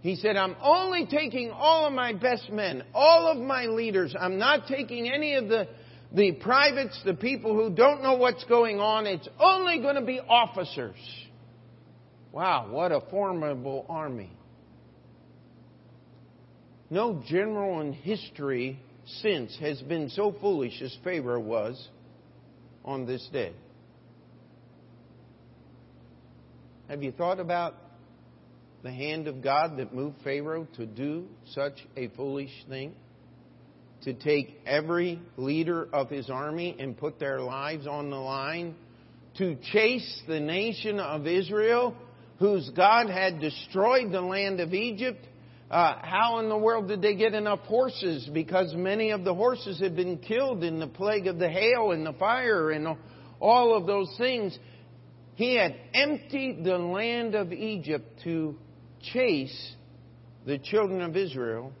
He 0.00 0.16
said, 0.16 0.36
I'm 0.36 0.56
only 0.62 1.06
taking 1.06 1.50
all 1.50 1.86
of 1.86 1.92
my 1.92 2.12
best 2.12 2.50
men, 2.50 2.84
all 2.94 3.26
of 3.26 3.38
my 3.38 3.64
leaders. 3.64 4.14
I'm 4.18 4.38
not 4.38 4.66
taking 4.66 5.10
any 5.10 5.34
of 5.34 5.48
the, 5.48 5.68
the 6.12 6.32
privates, 6.32 7.00
the 7.04 7.14
people 7.14 7.54
who 7.54 7.74
don't 7.74 8.02
know 8.02 8.14
what's 8.14 8.44
going 8.44 8.80
on. 8.80 9.06
It's 9.06 9.28
only 9.38 9.80
going 9.80 9.96
to 9.96 10.04
be 10.04 10.20
officers. 10.20 10.96
Wow, 12.32 12.68
what 12.70 12.92
a 12.92 13.00
formidable 13.10 13.84
army. 13.88 14.32
No 16.90 17.22
general 17.26 17.80
in 17.80 17.92
history 17.92 18.80
since 19.20 19.56
has 19.60 19.80
been 19.82 20.08
so 20.10 20.34
foolish 20.40 20.80
as 20.80 20.96
Pharaoh 21.04 21.40
was 21.40 21.88
on 22.84 23.06
this 23.06 23.26
day. 23.32 23.52
Have 26.88 27.02
you 27.02 27.12
thought 27.12 27.40
about 27.40 27.74
the 28.82 28.90
hand 28.90 29.28
of 29.28 29.42
God 29.42 29.76
that 29.76 29.94
moved 29.94 30.16
Pharaoh 30.24 30.66
to 30.76 30.86
do 30.86 31.26
such 31.52 31.74
a 31.96 32.08
foolish 32.08 32.52
thing? 32.68 32.94
To 34.02 34.14
take 34.14 34.60
every 34.64 35.20
leader 35.36 35.88
of 35.92 36.08
his 36.08 36.30
army 36.30 36.76
and 36.78 36.96
put 36.96 37.18
their 37.18 37.40
lives 37.40 37.86
on 37.86 38.10
the 38.10 38.16
line? 38.16 38.74
To 39.38 39.56
chase 39.72 40.22
the 40.26 40.40
nation 40.40 41.00
of 41.00 41.26
Israel, 41.26 41.94
whose 42.38 42.70
God 42.70 43.10
had 43.10 43.40
destroyed 43.40 44.12
the 44.12 44.20
land 44.20 44.60
of 44.60 44.72
Egypt? 44.72 45.26
Uh, 45.70 45.96
how 46.00 46.38
in 46.38 46.48
the 46.48 46.56
world 46.56 46.88
did 46.88 47.02
they 47.02 47.14
get 47.14 47.34
enough 47.34 47.60
horses? 47.60 48.28
Because 48.32 48.72
many 48.74 49.10
of 49.10 49.24
the 49.24 49.34
horses 49.34 49.78
had 49.80 49.94
been 49.94 50.18
killed 50.18 50.64
in 50.64 50.78
the 50.78 50.86
plague 50.86 51.26
of 51.26 51.38
the 51.38 51.48
hail 51.48 51.90
and 51.90 52.06
the 52.06 52.14
fire 52.14 52.70
and 52.70 52.96
all 53.40 53.76
of 53.76 53.86
those 53.86 54.12
things. 54.16 54.58
He 55.34 55.56
had 55.56 55.76
emptied 55.92 56.64
the 56.64 56.78
land 56.78 57.34
of 57.34 57.52
Egypt 57.52 58.20
to 58.24 58.56
chase 59.12 59.74
the 60.46 60.58
children 60.58 61.02
of 61.02 61.16
Israel, 61.16 61.72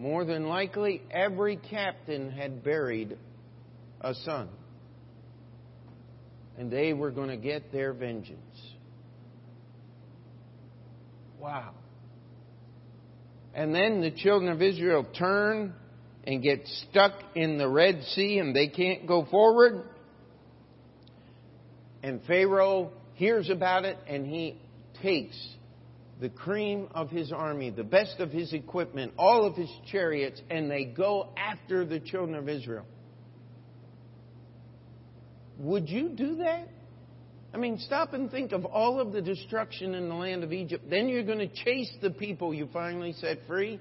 more 0.00 0.24
than 0.24 0.46
likely 0.46 1.02
every 1.10 1.56
captain 1.56 2.30
had 2.30 2.64
buried 2.64 3.18
a 4.00 4.14
son. 4.14 4.48
And 6.56 6.72
they 6.72 6.94
were 6.94 7.10
going 7.10 7.28
to 7.28 7.36
get 7.36 7.70
their 7.70 7.92
vengeance. 7.92 8.40
Wow. 11.38 11.74
And 13.54 13.74
then 13.74 14.00
the 14.00 14.10
children 14.10 14.50
of 14.50 14.62
Israel 14.62 15.06
turn 15.18 15.74
and 16.24 16.42
get 16.42 16.66
stuck 16.88 17.12
in 17.34 17.58
the 17.58 17.68
Red 17.68 18.02
Sea 18.14 18.38
and 18.38 18.56
they 18.56 18.68
can't 18.68 19.06
go 19.06 19.26
forward. 19.30 19.84
And 22.02 22.22
Pharaoh 22.26 22.90
hears 23.16 23.50
about 23.50 23.84
it 23.84 23.98
and 24.08 24.26
he 24.26 24.58
takes 25.02 25.36
the 26.20 26.28
cream 26.28 26.88
of 26.94 27.10
his 27.10 27.32
army, 27.32 27.70
the 27.70 27.82
best 27.82 28.20
of 28.20 28.30
his 28.30 28.52
equipment, 28.52 29.12
all 29.18 29.46
of 29.46 29.56
his 29.56 29.70
chariots, 29.90 30.40
and 30.50 30.70
they 30.70 30.84
go 30.84 31.30
after 31.36 31.84
the 31.84 31.98
children 31.98 32.36
of 32.36 32.48
Israel. 32.48 32.84
Would 35.58 35.88
you 35.88 36.10
do 36.10 36.36
that? 36.36 36.68
I 37.52 37.56
mean, 37.56 37.78
stop 37.78 38.12
and 38.12 38.30
think 38.30 38.52
of 38.52 38.64
all 38.64 39.00
of 39.00 39.12
the 39.12 39.20
destruction 39.20 39.94
in 39.94 40.08
the 40.08 40.14
land 40.14 40.44
of 40.44 40.52
Egypt. 40.52 40.88
Then 40.88 41.08
you're 41.08 41.24
going 41.24 41.38
to 41.38 41.48
chase 41.48 41.90
the 42.00 42.10
people 42.10 42.54
you 42.54 42.68
finally 42.72 43.12
set 43.14 43.38
free. 43.46 43.80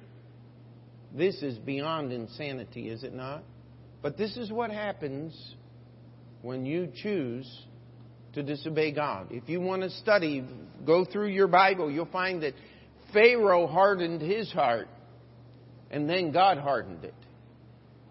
This 1.15 1.41
is 1.43 1.57
beyond 1.57 2.11
insanity, 2.11 2.89
is 2.89 3.03
it 3.03 3.13
not? 3.13 3.43
But 4.01 4.17
this 4.17 4.37
is 4.37 4.51
what 4.51 4.71
happens 4.71 5.55
when 6.41 6.65
you 6.65 6.91
choose 6.95 7.65
to 8.33 8.43
disobey 8.43 8.91
God. 8.91 9.27
If 9.31 9.49
you 9.49 9.59
want 9.61 9.81
to 9.81 9.89
study, 9.89 10.45
go 10.85 11.05
through 11.05 11.27
your 11.29 11.47
Bible, 11.47 11.89
you'll 11.89 12.05
find 12.05 12.43
that 12.43 12.53
Pharaoh 13.13 13.67
hardened 13.67 14.21
his 14.21 14.51
heart, 14.51 14.87
and 15.89 16.09
then 16.09 16.31
God 16.31 16.57
hardened 16.57 17.03
it. 17.03 17.15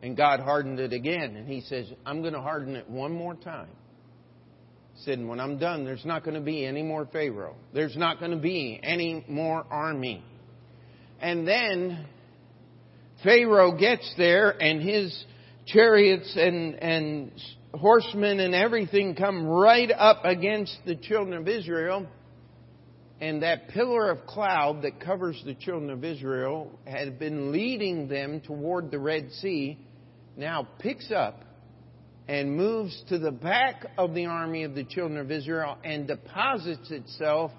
And 0.01 0.17
God 0.17 0.39
hardened 0.41 0.79
it 0.79 0.93
again, 0.93 1.35
and 1.37 1.49
he 1.49 1.61
says, 1.63 1.87
I'm 2.07 2.21
going 2.21 2.35
to 2.35 2.41
harden 2.41 2.77
it 2.77 2.89
one 2.89 3.13
more 3.13 3.35
time. 3.35 3.69
He 4.95 5.03
said, 5.03 5.25
when 5.25 5.41
I'm 5.41 5.59
done, 5.59 5.85
there's 5.85 6.05
not 6.05 6.25
going 6.25 6.35
to 6.35 6.41
be 6.41 6.65
any 6.65 6.83
more 6.83 7.07
Pharaoh. 7.13 7.57
There's 7.75 7.97
not 7.97 8.21
going 8.21 8.31
to 8.31 8.37
be 8.37 8.79
any 8.83 9.25
more 9.29 9.65
army. 9.71 10.25
And 11.21 11.47
then 11.47 12.07
Pharaoh 13.25 13.77
gets 13.77 14.13
there, 14.17 14.51
and 14.51 14.81
his 14.81 15.25
chariots 15.67 16.33
and, 16.37 16.75
and 16.77 17.33
horsemen 17.75 18.41
and 18.41 18.55
everything 18.55 19.15
come 19.15 19.47
right 19.47 19.91
up 19.91 20.25
against 20.25 20.77
the 20.87 20.97
children 20.97 21.37
of 21.37 21.49
Israel. 21.49 22.07
And 23.21 23.43
that 23.43 23.69
pillar 23.69 24.11
of 24.11 24.27
cloud 24.27 24.83
that 24.83 25.01
covers 25.01 25.43
the 25.45 25.55
children 25.55 25.91
of 25.91 26.05
Israel 26.05 26.71
had 26.87 27.19
been 27.19 27.51
leading 27.51 28.07
them 28.07 28.41
toward 28.41 28.91
the 28.91 28.99
Red 28.99 29.33
Sea, 29.33 29.79
now 30.37 30.69
picks 30.79 31.11
up 31.11 31.45
and 32.29 32.57
moves 32.57 33.03
to 33.09 33.19
the 33.19 33.33
back 33.33 33.87
of 33.97 34.15
the 34.15 34.27
army 34.27 34.63
of 34.63 34.75
the 34.75 34.85
children 34.85 35.19
of 35.19 35.33
Israel 35.33 35.79
and 35.83 36.07
deposits 36.07 36.91
itself 36.91 37.51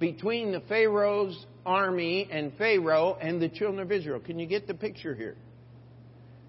between 0.00 0.50
the 0.50 0.60
Pharaoh's 0.60 1.46
army 1.64 2.28
and 2.30 2.52
Pharaoh 2.56 3.16
and 3.20 3.40
the 3.40 3.48
children 3.48 3.80
of 3.80 3.92
Israel. 3.92 4.18
Can 4.18 4.38
you 4.38 4.46
get 4.46 4.66
the 4.66 4.74
picture 4.74 5.14
here? 5.14 5.36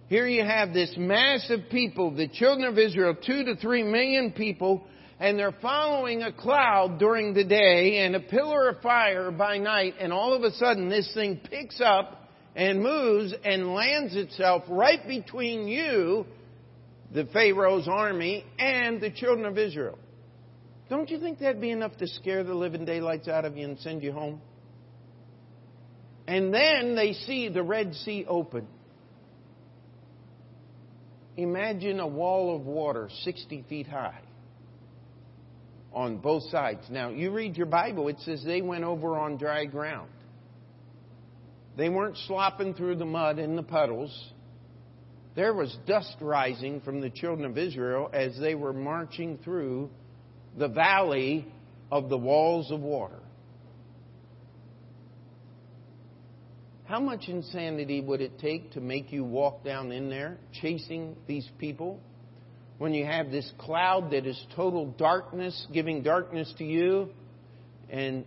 Here 0.08 0.28
you 0.28 0.44
have 0.44 0.72
this 0.72 0.94
massive 0.98 1.62
people, 1.72 2.12
the 2.12 2.28
children 2.28 2.68
of 2.68 2.78
Israel, 2.78 3.15
two 3.15 3.44
to 3.46 3.56
three 3.56 3.82
million 3.82 4.32
people, 4.34 4.86
and 5.20 5.39
they're 5.39 5.56
following 5.62 6.22
a 6.22 6.32
cloud 6.32 7.00
during 7.00 7.34
the 7.34 7.44
day 7.44 8.06
and 8.06 8.15
a 8.15 8.20
pillar 8.20 8.70
of 8.70 8.82
fire 8.82 9.32
by 9.32 9.58
night, 9.58 9.96
and 10.00 10.13
all 10.13 10.34
of 10.34 10.44
a 10.44 10.52
sudden 10.52 10.89
this 10.89 11.12
thing 11.15 11.39
picks 11.50 11.82
up 11.82 12.30
and 12.56 12.84
moves 12.84 13.34
and 13.44 13.74
lands 13.74 14.15
itself 14.15 14.63
right 14.70 15.08
between 15.08 15.68
you, 15.68 16.26
the 17.12 17.26
Pharaoh's 17.34 17.88
army, 17.88 18.46
and 18.60 19.02
the 19.02 19.10
children 19.10 19.48
of 19.48 19.58
Israel. 19.58 19.98
Don't 20.88 21.10
you 21.10 21.20
think 21.20 21.39
that'd 21.39 21.60
be 21.60 21.72
enough 21.72 21.98
to 21.98 22.08
scare 22.08 22.44
the 22.44 22.54
living 22.54 22.86
daylights 22.86 23.28
out 23.28 23.44
of 23.44 23.58
you 23.58 23.65
and 23.65 23.80
send 23.80 24.04
you 24.04 24.12
home? 24.12 24.39
And 26.28 26.54
then 26.54 26.96
they 26.96 27.13
see 27.13 27.50
the 27.50 27.63
Red 27.63 27.96
Sea 27.96 28.26
open. 28.28 28.68
Imagine 31.38 32.00
a 32.00 32.08
wall 32.08 32.56
of 32.56 32.65
water 32.65 33.10
60 33.24 33.65
feet 33.67 33.88
high 33.88 34.21
on 35.93 36.17
both 36.17 36.43
sides. 36.50 36.86
Now, 36.89 37.10
you 37.10 37.32
read 37.32 37.58
your 37.58 37.65
Bible, 37.65 38.08
it 38.08 38.19
says 38.21 38.43
they 38.43 38.62
went 38.62 38.84
over 38.84 39.17
on 39.17 39.38
dry 39.38 39.65
ground. 39.65 40.10
They 41.78 41.89
weren't 41.89 42.17
slopping 42.28 42.74
through 42.74 42.95
the 42.95 43.06
mud 43.06 43.39
and 43.39 43.58
the 43.58 43.63
puddles. 43.63 44.32
There 45.36 45.54
was 45.54 45.76
dust 45.86 46.15
rising 46.21 46.80
from 46.82 47.02
the 47.02 47.10
children 47.10 47.50
of 47.50 47.58
Israel 47.58 48.10
as 48.13 48.38
they 48.39 48.56
were 48.56 48.71
marching 48.71 49.38
through 49.43 49.89
the 50.58 50.69
valley 50.69 51.45
of 51.91 52.08
the 52.08 52.17
walls 52.17 52.71
of 52.71 52.80
water. 52.80 53.19
How 56.86 57.00
much 57.00 57.28
insanity 57.28 58.00
would 58.00 58.21
it 58.21 58.38
take 58.38 58.71
to 58.74 58.82
make 58.82 59.12
you 59.12 59.24
walk 59.24 59.63
down 59.63 59.91
in 59.91 60.10
there 60.10 60.38
chasing 60.62 61.15
these 61.28 61.50
people 61.58 62.00
when 62.78 62.93
you 62.93 63.06
have 63.06 63.32
this 63.32 63.52
cloud 63.58 64.12
that 64.12 64.28
is 64.28 64.39
total 64.56 64.86
darkness, 64.91 65.65
giving 65.74 66.04
darkness 66.04 66.54
to 66.60 66.63
you, 66.63 67.10
and 67.89 68.24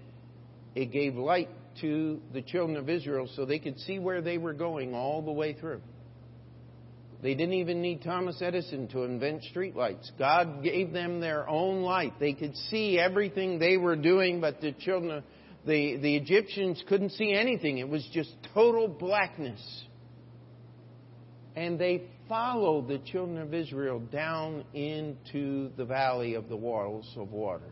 it 0.74 0.86
gave 0.86 1.14
light 1.14 1.50
to 1.82 2.20
the 2.32 2.42
children 2.42 2.76
of 2.76 2.88
Israel 2.88 3.28
so 3.36 3.44
they 3.44 3.60
could 3.60 3.78
see 3.80 4.00
where 4.00 4.20
they 4.20 4.38
were 4.38 4.54
going 4.54 4.92
all 4.92 5.22
the 5.22 5.30
way 5.30 5.52
through? 5.52 5.80
They 7.22 7.34
didn't 7.34 7.54
even 7.54 7.80
need 7.80 8.02
Thomas 8.02 8.40
Edison 8.42 8.88
to 8.88 9.02
invent 9.02 9.42
streetlights. 9.54 10.10
God 10.18 10.64
gave 10.64 10.92
them 10.92 11.20
their 11.20 11.48
own 11.48 11.82
light. 11.82 12.14
They 12.18 12.32
could 12.32 12.56
see 12.70 12.98
everything 12.98 13.58
they 13.58 13.76
were 13.76 13.96
doing, 13.96 14.40
but 14.40 14.60
the 14.60 14.72
children 14.72 15.22
the, 15.68 15.98
the 15.98 16.16
Egyptians 16.16 16.82
couldn't 16.88 17.10
see 17.10 17.32
anything. 17.32 17.76
It 17.76 17.88
was 17.88 18.08
just 18.12 18.34
total 18.54 18.88
blackness. 18.88 19.60
And 21.54 21.78
they 21.78 22.04
followed 22.26 22.88
the 22.88 22.98
children 22.98 23.38
of 23.38 23.52
Israel 23.52 24.00
down 24.00 24.64
into 24.72 25.70
the 25.76 25.84
valley 25.84 26.34
of 26.34 26.48
the 26.48 26.56
walls 26.56 27.12
of 27.16 27.30
water. 27.32 27.70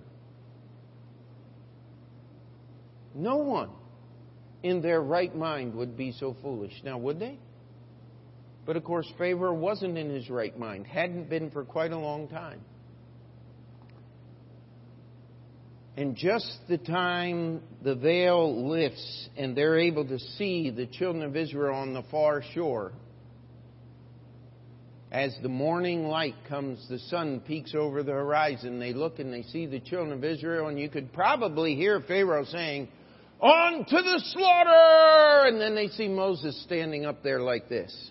No 3.15 3.37
one 3.37 3.71
in 4.63 4.83
their 4.83 5.01
right 5.01 5.35
mind 5.35 5.75
would 5.75 5.97
be 5.97 6.13
so 6.13 6.37
foolish. 6.43 6.75
Now, 6.85 6.99
would 6.99 7.19
they? 7.19 7.39
But 8.67 8.77
of 8.77 8.85
course, 8.85 9.11
Pharaoh 9.17 9.55
wasn't 9.55 9.97
in 9.97 10.11
his 10.11 10.29
right 10.29 10.59
mind, 10.59 10.87
hadn't 10.87 11.31
been 11.31 11.51
for 11.51 11.65
quite 11.65 11.93
a 11.93 11.99
long 11.99 12.29
time. 12.29 12.61
And 15.97 16.15
just 16.15 16.59
the 16.69 16.77
time 16.77 17.63
the 17.83 17.95
veil 17.95 18.69
lifts 18.69 19.31
and 19.37 19.57
they're 19.57 19.79
able 19.79 20.07
to 20.07 20.19
see 20.19 20.71
the 20.71 20.87
children 20.87 21.25
of 21.25 21.35
Israel 21.37 21.75
on 21.75 21.95
the 21.95 22.03
far 22.11 22.43
shore, 22.53 22.93
as 25.11 25.35
the 25.43 25.49
morning 25.49 26.09
light 26.09 26.35
comes, 26.49 26.87
the 26.91 26.99
sun 26.99 27.41
peeks 27.41 27.75
over 27.75 28.03
the 28.03 28.13
horizon. 28.13 28.79
They 28.79 28.93
look 28.93 29.19
and 29.19 29.33
they 29.33 29.43
see 29.43 29.65
the 29.65 29.81
children 29.81 30.13
of 30.13 30.23
Israel, 30.23 30.67
and 30.69 30.79
you 30.79 30.91
could 30.91 31.13
probably 31.15 31.75
hear 31.75 32.01
Pharaoh 32.01 32.45
saying, 32.45 32.89
On 33.41 33.85
to 33.87 33.97
the 33.97 34.23
slaughter! 34.35 35.49
And 35.49 35.59
then 35.59 35.75
they 35.75 35.89
see 35.89 36.09
Moses 36.09 36.63
standing 36.65 37.07
up 37.07 37.23
there 37.23 37.41
like 37.41 37.71
this. 37.71 38.11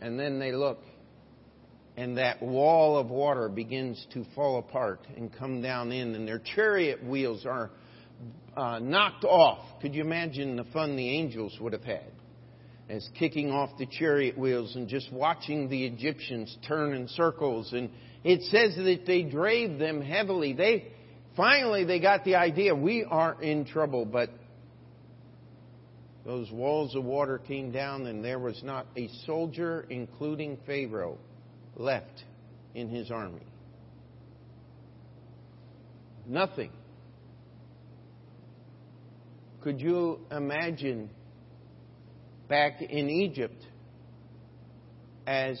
And 0.00 0.20
then 0.20 0.38
they 0.38 0.52
look, 0.52 0.78
and 1.98 2.16
that 2.16 2.40
wall 2.40 2.96
of 2.96 3.10
water 3.10 3.48
begins 3.48 4.06
to 4.12 4.24
fall 4.36 4.60
apart 4.60 5.00
and 5.16 5.36
come 5.36 5.60
down 5.60 5.90
in, 5.90 6.14
and 6.14 6.28
their 6.28 6.38
chariot 6.38 7.02
wheels 7.02 7.44
are 7.44 7.70
uh, 8.56 8.78
knocked 8.78 9.24
off. 9.24 9.80
Could 9.82 9.96
you 9.96 10.02
imagine 10.02 10.54
the 10.54 10.64
fun 10.72 10.94
the 10.94 11.08
angels 11.18 11.58
would 11.60 11.72
have 11.72 11.82
had? 11.82 12.12
As 12.88 13.06
kicking 13.18 13.50
off 13.50 13.70
the 13.80 13.86
chariot 13.86 14.38
wheels 14.38 14.76
and 14.76 14.86
just 14.86 15.12
watching 15.12 15.68
the 15.68 15.86
Egyptians 15.86 16.56
turn 16.68 16.94
in 16.94 17.08
circles. 17.08 17.72
And 17.72 17.90
it 18.22 18.42
says 18.42 18.76
that 18.76 19.02
they 19.04 19.24
drave 19.24 19.80
them 19.80 20.00
heavily. 20.00 20.52
They 20.52 20.92
finally 21.36 21.84
they 21.84 21.98
got 21.98 22.24
the 22.24 22.36
idea 22.36 22.76
we 22.76 23.04
are 23.10 23.42
in 23.42 23.64
trouble, 23.64 24.04
but 24.04 24.30
those 26.24 26.48
walls 26.52 26.94
of 26.94 27.02
water 27.02 27.38
came 27.38 27.72
down 27.72 28.06
and 28.06 28.24
there 28.24 28.38
was 28.38 28.62
not 28.62 28.86
a 28.96 29.08
soldier, 29.26 29.84
including 29.90 30.58
Pharaoh, 30.64 31.18
left 31.78 32.24
in 32.74 32.88
his 32.88 33.10
army. 33.10 33.46
Nothing. 36.26 36.70
Could 39.62 39.80
you 39.80 40.20
imagine 40.30 41.10
back 42.48 42.82
in 42.82 43.08
Egypt 43.08 43.62
as 45.26 45.60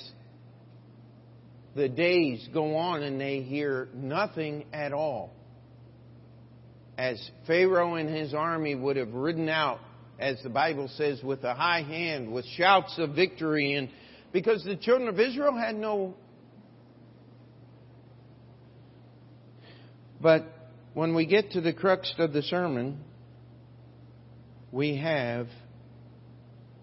the 1.74 1.88
days 1.88 2.46
go 2.52 2.76
on 2.76 3.02
and 3.02 3.20
they 3.20 3.40
hear 3.40 3.88
nothing 3.94 4.64
at 4.72 4.92
all? 4.92 5.32
As 6.96 7.30
Pharaoh 7.46 7.94
and 7.94 8.08
his 8.08 8.34
army 8.34 8.74
would 8.74 8.96
have 8.96 9.14
ridden 9.14 9.48
out, 9.48 9.78
as 10.18 10.36
the 10.42 10.50
Bible 10.50 10.88
says, 10.96 11.22
with 11.22 11.44
a 11.44 11.54
high 11.54 11.82
hand, 11.82 12.32
with 12.32 12.44
shouts 12.56 12.94
of 12.98 13.14
victory, 13.14 13.74
and 13.74 13.88
because 14.32 14.64
the 14.64 14.76
children 14.76 15.08
of 15.08 15.18
Israel 15.18 15.56
had 15.56 15.74
no. 15.76 16.14
But 20.20 20.46
when 20.94 21.14
we 21.14 21.26
get 21.26 21.52
to 21.52 21.60
the 21.60 21.72
crux 21.72 22.12
of 22.18 22.32
the 22.32 22.42
sermon, 22.42 23.00
we 24.72 24.96
have 24.96 25.48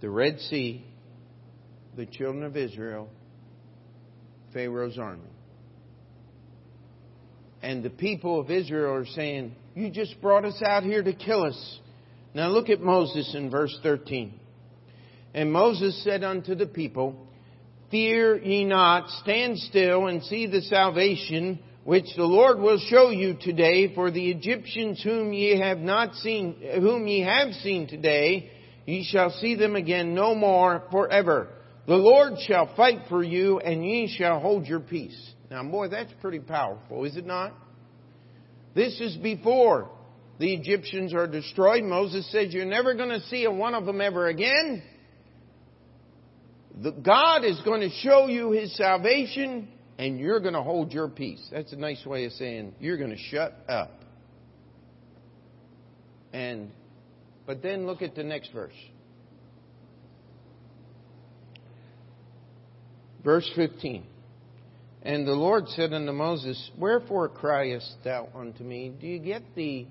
the 0.01 0.10
Red 0.10 0.39
Sea, 0.39 0.86
the 1.95 2.05
children 2.05 2.43
of 2.43 2.55
Israel, 2.58 3.10
Pharaoh's 4.53 4.97
army. 4.97 5.21
And 7.62 7.84
the 7.84 7.89
people 7.89 8.39
of 8.39 8.51
Israel 8.51 8.93
are 8.93 9.05
saying, 9.05 9.55
You 9.73 9.89
just 9.89 10.21
brought 10.21 10.45
us 10.45 10.62
out 10.63 10.84
here 10.84 11.01
to 11.01 11.13
kill 11.13 11.43
us. 11.43 11.79
Now 12.34 12.49
look 12.49 12.69
at 12.69 12.81
Moses 12.81 13.34
in 13.34 13.49
verse 13.49 13.75
13. 13.81 14.39
And 15.34 15.51
Moses 15.51 16.03
said 16.03 16.23
unto 16.23 16.53
the 16.55 16.67
people, 16.67 17.24
Fear 17.95 18.39
ye 18.39 18.65
not, 18.65 19.10
stand 19.21 19.58
still 19.58 20.08
and 20.08 20.21
see 20.21 20.47
the 20.47 20.63
salvation 20.63 21.60
which 21.86 22.08
the 22.17 22.25
Lord 22.25 22.60
will 22.60 22.77
show 22.77 23.10
you 23.10 23.38
today, 23.39 23.95
for 23.95 24.12
the 24.12 24.31
Egyptians 24.31 25.01
whom 25.01 25.31
ye 25.31 25.58
have 25.58 25.77
not 25.77 26.13
seen, 26.15 26.58
whom 26.77 27.08
ye 27.08 27.21
have 27.21 27.53
seen 27.53 27.88
today, 27.88 28.51
ye 28.86 29.05
shall 29.05 29.29
see 29.29 29.55
them 29.55 29.77
again 29.77 30.13
no 30.13 30.36
more 30.36 30.84
forever. 30.91 31.47
The 31.88 31.95
Lord 31.95 32.34
shall 32.45 32.75
fight 32.75 33.03
for 33.08 33.23
you, 33.23 33.60
and 33.60 33.86
ye 33.86 34.13
shall 34.13 34.41
hold 34.41 34.67
your 34.67 34.81
peace. 34.81 35.17
Now, 35.49 35.63
boy, 35.63 35.88
that's 35.88 36.12
pretty 36.19 36.39
powerful, 36.39 37.05
is 37.05 37.15
it 37.15 37.25
not? 37.25 37.53
This 38.73 38.99
is 38.99 39.15
before 39.15 39.89
the 40.38 40.53
Egyptians 40.53 41.13
are 41.13 41.27
destroyed. 41.27 41.86
Moses 41.86 42.29
says, 42.29 42.53
You're 42.53 42.65
never 42.65 42.93
going 42.93 43.17
to 43.17 43.21
see 43.27 43.45
a 43.45 43.51
one 43.51 43.73
of 43.73 43.86
them 43.86 44.01
ever 44.01 44.27
again. 44.27 44.84
The 46.81 46.91
God 46.91 47.45
is 47.45 47.59
going 47.63 47.81
to 47.81 47.89
show 47.89 48.27
you 48.27 48.51
His 48.51 48.75
salvation 48.75 49.69
and 49.97 50.19
you're 50.19 50.41
going 50.41 50.53
to 50.53 50.61
hold 50.61 50.91
your 50.91 51.07
peace. 51.07 51.45
That's 51.51 51.71
a 51.71 51.77
nice 51.77 52.05
way 52.05 52.25
of 52.25 52.33
saying 52.33 52.73
you're 52.79 52.97
going 52.97 53.11
to 53.11 53.17
shut 53.17 53.57
up. 53.69 54.01
And 56.33 56.71
but 57.45 57.61
then 57.61 57.85
look 57.85 58.01
at 58.01 58.15
the 58.15 58.23
next 58.23 58.51
verse. 58.51 58.73
Verse 63.23 63.49
15. 63.55 64.05
And 65.03 65.27
the 65.27 65.33
Lord 65.33 65.67
said 65.69 65.93
unto 65.93 66.11
Moses, 66.11 66.71
Wherefore 66.77 67.29
criest 67.29 67.95
thou 68.03 68.27
unto 68.35 68.63
me? 68.63 68.91
Do 68.99 69.07
you 69.07 69.19
get 69.19 69.43
the. 69.55 69.88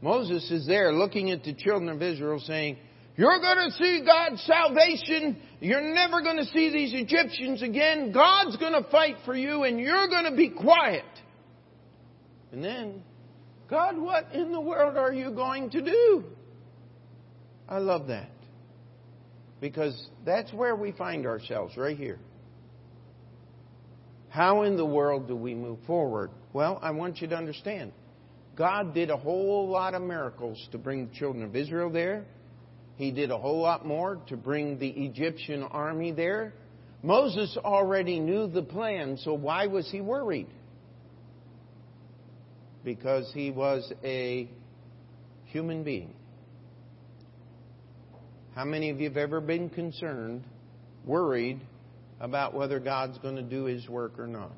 Moses 0.00 0.48
is 0.50 0.66
there 0.66 0.92
looking 0.92 1.32
at 1.32 1.42
the 1.42 1.54
children 1.54 1.88
of 1.88 2.00
Israel 2.00 2.38
saying, 2.38 2.78
you're 3.18 3.40
going 3.40 3.68
to 3.68 3.76
see 3.76 4.04
God's 4.06 4.40
salvation. 4.44 5.42
You're 5.58 5.92
never 5.92 6.22
going 6.22 6.36
to 6.36 6.44
see 6.44 6.70
these 6.70 6.92
Egyptians 6.94 7.62
again. 7.62 8.12
God's 8.12 8.56
going 8.58 8.80
to 8.80 8.88
fight 8.90 9.16
for 9.24 9.34
you 9.34 9.64
and 9.64 9.80
you're 9.80 10.06
going 10.06 10.30
to 10.30 10.36
be 10.36 10.50
quiet. 10.50 11.02
And 12.52 12.62
then, 12.62 13.02
God, 13.68 13.98
what 13.98 14.32
in 14.32 14.52
the 14.52 14.60
world 14.60 14.96
are 14.96 15.12
you 15.12 15.32
going 15.32 15.68
to 15.70 15.82
do? 15.82 16.24
I 17.68 17.78
love 17.78 18.06
that. 18.06 18.30
Because 19.60 20.00
that's 20.24 20.52
where 20.52 20.76
we 20.76 20.92
find 20.92 21.26
ourselves, 21.26 21.76
right 21.76 21.96
here. 21.96 22.20
How 24.28 24.62
in 24.62 24.76
the 24.76 24.86
world 24.86 25.26
do 25.26 25.34
we 25.34 25.56
move 25.56 25.80
forward? 25.88 26.30
Well, 26.52 26.78
I 26.80 26.92
want 26.92 27.20
you 27.20 27.26
to 27.26 27.36
understand. 27.36 27.90
God 28.54 28.94
did 28.94 29.10
a 29.10 29.16
whole 29.16 29.68
lot 29.68 29.94
of 29.94 30.02
miracles 30.02 30.64
to 30.70 30.78
bring 30.78 31.08
the 31.08 31.14
children 31.14 31.44
of 31.44 31.56
Israel 31.56 31.90
there. 31.90 32.24
He 32.98 33.12
did 33.12 33.30
a 33.30 33.38
whole 33.38 33.60
lot 33.60 33.86
more 33.86 34.16
to 34.26 34.36
bring 34.36 34.80
the 34.80 34.88
Egyptian 34.88 35.62
army 35.62 36.10
there. 36.10 36.52
Moses 37.00 37.56
already 37.64 38.18
knew 38.18 38.48
the 38.48 38.62
plan, 38.62 39.16
so 39.18 39.34
why 39.34 39.68
was 39.68 39.88
he 39.88 40.00
worried? 40.00 40.48
Because 42.84 43.30
he 43.32 43.52
was 43.52 43.90
a 44.02 44.50
human 45.44 45.84
being. 45.84 46.12
How 48.56 48.64
many 48.64 48.90
of 48.90 48.98
you 49.00 49.08
have 49.08 49.16
ever 49.16 49.40
been 49.40 49.70
concerned, 49.70 50.42
worried 51.04 51.60
about 52.18 52.52
whether 52.52 52.80
God's 52.80 53.16
going 53.18 53.36
to 53.36 53.42
do 53.42 53.66
his 53.66 53.88
work 53.88 54.18
or 54.18 54.26
not? 54.26 54.50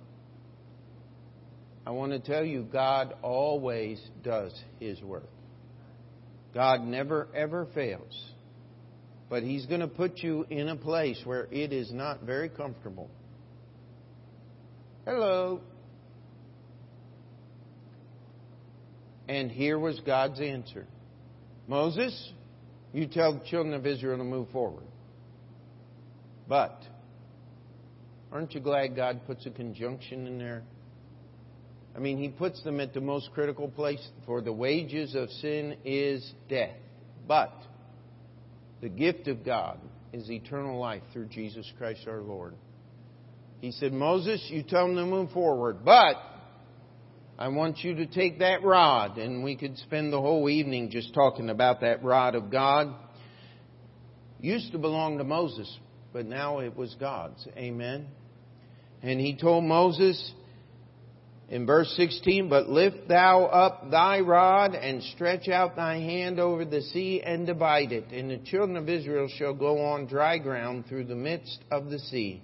I 1.87 1.90
want 1.90 2.12
to 2.12 2.20
tell 2.20 2.44
you, 2.44 2.62
God 2.62 3.12
always 3.20 4.00
does 4.22 4.59
his 4.79 5.03
work. 5.03 5.29
God 6.55 6.83
never, 6.85 7.29
ever 7.35 7.66
fails. 7.74 8.30
But 9.31 9.45
He's 9.45 9.64
going 9.64 9.81
to 9.81 9.88
put 9.88 10.19
you 10.19 10.45
in 10.51 10.69
a 10.69 10.77
place 10.77 11.21
where 11.25 11.47
it 11.53 11.73
is 11.73 11.93
not 11.93 12.25
very 12.25 12.51
comfortable. 12.51 13.09
Hello. 15.07 15.61
And 19.29 19.51
here 19.51 19.79
was 19.79 19.99
God's 20.01 20.40
answer 20.40 20.87
Moses, 21.69 22.33
you 22.93 23.07
tell 23.07 23.38
the 23.38 23.45
children 23.47 23.75
of 23.75 23.87
Israel 23.87 24.19
to 24.19 24.25
move 24.25 24.49
forward. 24.51 24.85
But, 26.49 26.83
aren't 28.33 28.53
you 28.55 28.61
glad 28.61 28.97
God 28.97 29.21
puts 29.29 29.47
a 29.47 29.51
conjunction 29.51 30.27
in 30.27 30.38
there? 30.38 30.64
I 31.95 32.01
mean, 32.01 32.19
He 32.19 32.29
puts 32.29 32.61
them 32.64 32.81
at 32.81 32.93
the 32.93 33.01
most 33.01 33.31
critical 33.33 33.69
place, 33.69 34.05
for 34.27 34.40
the 34.40 34.53
wages 34.53 35.14
of 35.14 35.31
sin 35.31 35.77
is 35.85 36.33
death. 36.49 36.75
But, 37.29 37.53
the 38.81 38.88
gift 38.88 39.29
of 39.29 39.45
God 39.45 39.79
is 40.12 40.31
eternal 40.31 40.79
life 40.79 41.03
through 41.12 41.27
Jesus 41.27 41.71
Christ 41.79 42.07
our 42.07 42.21
Lord. 42.21 42.55
He 43.61 43.73
said, 43.73 43.93
Moses, 43.93 44.45
you 44.49 44.62
tell 44.62 44.87
them 44.87 44.97
to 44.97 45.05
move 45.05 45.31
forward, 45.33 45.85
but 45.85 46.16
I 47.38 47.49
want 47.49 47.79
you 47.85 47.95
to 47.97 48.07
take 48.07 48.38
that 48.40 48.62
rod, 48.62 49.19
and 49.19 49.45
we 49.45 49.57
could 49.57 49.77
spend 49.79 50.12
the 50.12 50.21
whole 50.21 50.49
evening 50.49 50.90
just 50.90 51.14
talking 51.14 51.51
about 51.51 51.81
that 51.81 52.03
rod 52.03 52.35
of 52.35 52.51
God. 52.51 52.95
Used 54.40 54.73
to 54.73 54.79
belong 54.79 55.19
to 55.19 55.25
Moses, 55.25 55.79
but 56.12 56.25
now 56.25 56.61
it 56.61 56.75
was 56.75 56.95
God's. 56.99 57.47
Amen. 57.57 58.07
And 59.03 59.21
he 59.21 59.37
told 59.37 59.64
Moses, 59.64 60.33
in 61.51 61.67
verse 61.67 61.93
16, 61.97 62.49
but 62.49 62.69
lift 62.69 63.09
thou 63.09 63.45
up 63.47 63.91
thy 63.91 64.21
rod 64.21 64.77
and 64.77 65.03
stretch 65.03 65.49
out 65.49 65.75
thy 65.75 65.97
hand 65.97 66.39
over 66.39 66.65
the 66.65 66.81
sea 66.81 67.21
and 67.25 67.45
divide 67.45 67.91
it. 67.91 68.13
And 68.13 68.31
the 68.31 68.39
children 68.39 68.77
of 68.77 68.89
Israel 68.89 69.29
shall 69.37 69.53
go 69.53 69.85
on 69.85 70.07
dry 70.07 70.39
ground 70.39 70.87
through 70.89 71.07
the 71.07 71.17
midst 71.17 71.59
of 71.73 71.91
the 71.91 71.99
sea. 71.99 72.41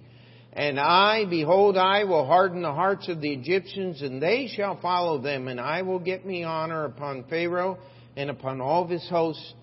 And 0.52 0.80
I, 0.80 1.24
behold, 1.24 1.76
I 1.76 2.02
will 2.02 2.26
harden 2.26 2.62
the 2.62 2.72
hearts 2.72 3.08
of 3.08 3.20
the 3.20 3.32
Egyptians, 3.32 4.02
and 4.02 4.20
they 4.20 4.48
shall 4.48 4.80
follow 4.80 5.20
them, 5.20 5.46
and 5.46 5.60
I 5.60 5.82
will 5.82 6.00
get 6.00 6.26
me 6.26 6.42
honor 6.42 6.84
upon 6.86 7.24
Pharaoh 7.28 7.78
and 8.16 8.28
upon 8.28 8.60
all 8.60 8.88
his 8.88 9.06
hosts, 9.08 9.54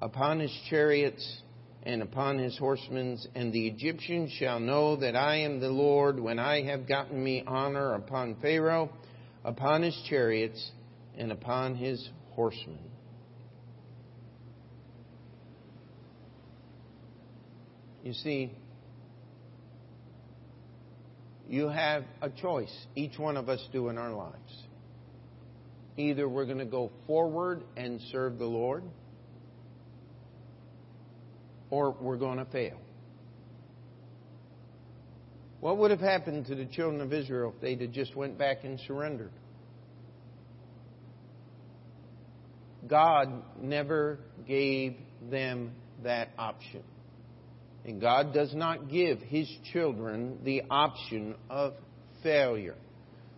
upon 0.00 0.40
his 0.40 0.52
chariots 0.68 1.42
and 1.84 2.02
upon 2.02 2.38
his 2.38 2.56
horsemen, 2.58 3.18
and 3.34 3.52
the 3.52 3.66
Egyptians 3.66 4.30
shall 4.38 4.60
know 4.60 4.96
that 4.96 5.16
I 5.16 5.36
am 5.38 5.58
the 5.58 5.68
Lord 5.68 6.20
when 6.20 6.38
I 6.38 6.62
have 6.62 6.86
gotten 6.86 7.22
me 7.22 7.42
honor 7.46 7.94
upon 7.94 8.36
Pharaoh, 8.40 8.90
upon 9.44 9.82
his 9.82 10.00
chariots, 10.08 10.70
and 11.18 11.32
upon 11.32 11.74
his 11.74 12.08
horsemen. 12.30 12.78
You 18.04 18.12
see, 18.12 18.52
you 21.48 21.68
have 21.68 22.04
a 22.20 22.30
choice, 22.30 22.72
each 22.94 23.18
one 23.18 23.36
of 23.36 23.48
us 23.48 23.64
do 23.72 23.88
in 23.88 23.98
our 23.98 24.12
lives. 24.12 24.64
Either 25.96 26.28
we're 26.28 26.46
going 26.46 26.58
to 26.58 26.64
go 26.64 26.90
forward 27.06 27.62
and 27.76 28.00
serve 28.10 28.38
the 28.38 28.46
Lord, 28.46 28.82
or 31.72 31.96
we're 31.98 32.18
going 32.18 32.36
to 32.36 32.44
fail. 32.44 32.76
What 35.60 35.78
would 35.78 35.90
have 35.90 36.00
happened 36.00 36.44
to 36.46 36.54
the 36.54 36.66
children 36.66 37.00
of 37.00 37.14
Israel 37.14 37.54
if 37.56 37.62
they'd 37.62 37.80
have 37.80 37.92
just 37.92 38.14
went 38.14 38.36
back 38.36 38.58
and 38.64 38.78
surrendered? 38.86 39.32
God 42.86 43.42
never 43.58 44.18
gave 44.46 44.96
them 45.30 45.72
that 46.02 46.28
option. 46.36 46.82
And 47.86 48.02
God 48.02 48.34
does 48.34 48.54
not 48.54 48.90
give 48.90 49.20
His 49.20 49.50
children 49.72 50.40
the 50.44 50.64
option 50.68 51.36
of 51.48 51.72
failure. 52.22 52.76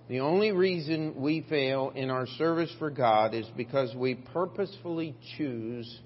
The 0.09 0.21
only 0.21 0.51
reason 0.51 1.21
we 1.23 1.43
fail 1.49 1.93
in 1.95 2.11
our 2.11 2.27
service 2.27 2.75
for 2.81 2.91
God 2.91 3.33
is 3.33 3.47
because 3.57 3.95
we 3.95 4.17
purposefully 4.17 5.15
choose 5.39 6.01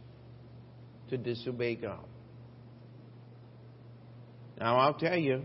to 1.08 1.16
disobey 1.16 1.76
God. 1.76 2.04
Now, 4.58 4.78
I'll 4.78 4.94
tell 4.94 5.16
you, 5.16 5.42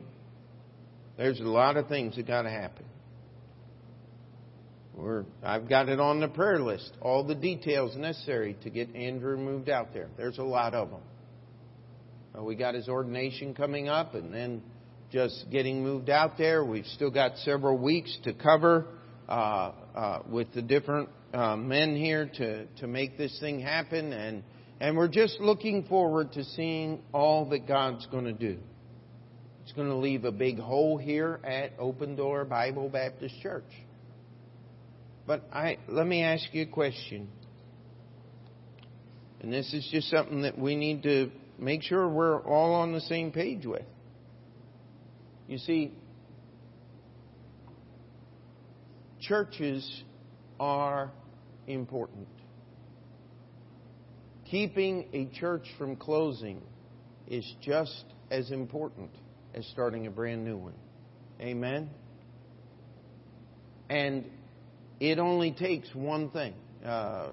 there's 1.17 1.39
a 1.39 1.43
lot 1.43 1.77
of 1.77 1.87
things 1.87 2.15
that 2.15 2.25
got 2.25 2.43
to 2.43 2.49
happen. 2.49 2.85
We're, 4.95 5.25
I've 5.43 5.67
got 5.67 5.89
it 5.89 5.99
on 5.99 6.19
the 6.19 6.27
prayer 6.27 6.59
list, 6.59 6.91
all 7.01 7.23
the 7.23 7.35
details 7.35 7.95
necessary 7.95 8.55
to 8.63 8.69
get 8.69 8.95
Andrew 8.95 9.37
moved 9.37 9.69
out 9.69 9.93
there. 9.93 10.09
There's 10.17 10.37
a 10.37 10.43
lot 10.43 10.73
of 10.73 10.91
them. 10.91 11.01
Uh, 12.37 12.43
we 12.43 12.55
got 12.55 12.75
his 12.75 12.87
ordination 12.87 13.53
coming 13.53 13.87
up 13.89 14.15
and 14.15 14.33
then 14.33 14.61
just 15.11 15.45
getting 15.51 15.83
moved 15.83 16.09
out 16.09 16.37
there. 16.37 16.63
We've 16.63 16.85
still 16.85 17.11
got 17.11 17.37
several 17.37 17.77
weeks 17.77 18.15
to 18.23 18.33
cover 18.33 18.87
uh, 19.27 19.71
uh, 19.95 20.19
with 20.27 20.51
the 20.53 20.61
different 20.61 21.09
uh, 21.33 21.55
men 21.55 21.95
here 21.95 22.29
to, 22.37 22.65
to 22.65 22.87
make 22.87 23.17
this 23.17 23.35
thing 23.39 23.59
happen. 23.59 24.13
And, 24.13 24.43
and 24.79 24.97
we're 24.97 25.07
just 25.07 25.39
looking 25.39 25.85
forward 25.85 26.33
to 26.33 26.43
seeing 26.43 27.01
all 27.13 27.45
that 27.49 27.67
God's 27.67 28.05
going 28.07 28.25
to 28.25 28.33
do. 28.33 28.59
It's 29.63 29.71
going 29.71 29.87
to 29.87 29.95
leave 29.95 30.25
a 30.25 30.31
big 30.31 30.59
hole 30.59 30.97
here 30.97 31.39
at 31.43 31.71
Open 31.79 32.17
Door 32.17 32.45
Bible 32.45 32.89
Baptist 32.89 33.39
Church. 33.41 33.63
But 35.25 35.43
I, 35.53 35.77
let 35.87 36.05
me 36.05 36.21
ask 36.21 36.43
you 36.51 36.63
a 36.63 36.65
question. 36.65 37.29
And 39.39 39.53
this 39.53 39.73
is 39.73 39.87
just 39.89 40.09
something 40.09 40.41
that 40.41 40.59
we 40.59 40.75
need 40.75 41.03
to 41.03 41.31
make 41.57 41.81
sure 41.81 42.09
we're 42.09 42.41
all 42.41 42.75
on 42.75 42.91
the 42.91 42.99
same 43.01 43.31
page 43.31 43.65
with. 43.65 43.85
You 45.47 45.57
see, 45.57 45.93
churches 49.21 50.03
are 50.59 51.11
important. 51.67 52.27
Keeping 54.51 55.07
a 55.13 55.25
church 55.39 55.65
from 55.77 55.95
closing 55.95 56.61
is 57.27 57.49
just 57.61 58.03
as 58.29 58.51
important 58.51 59.09
as 59.53 59.65
starting 59.67 60.07
a 60.07 60.11
brand 60.11 60.43
new 60.43 60.57
one. 60.57 60.73
Amen? 61.39 61.89
And 63.89 64.25
it 64.99 65.19
only 65.19 65.51
takes 65.51 65.93
one 65.93 66.29
thing. 66.31 66.53
Uh, 66.85 67.31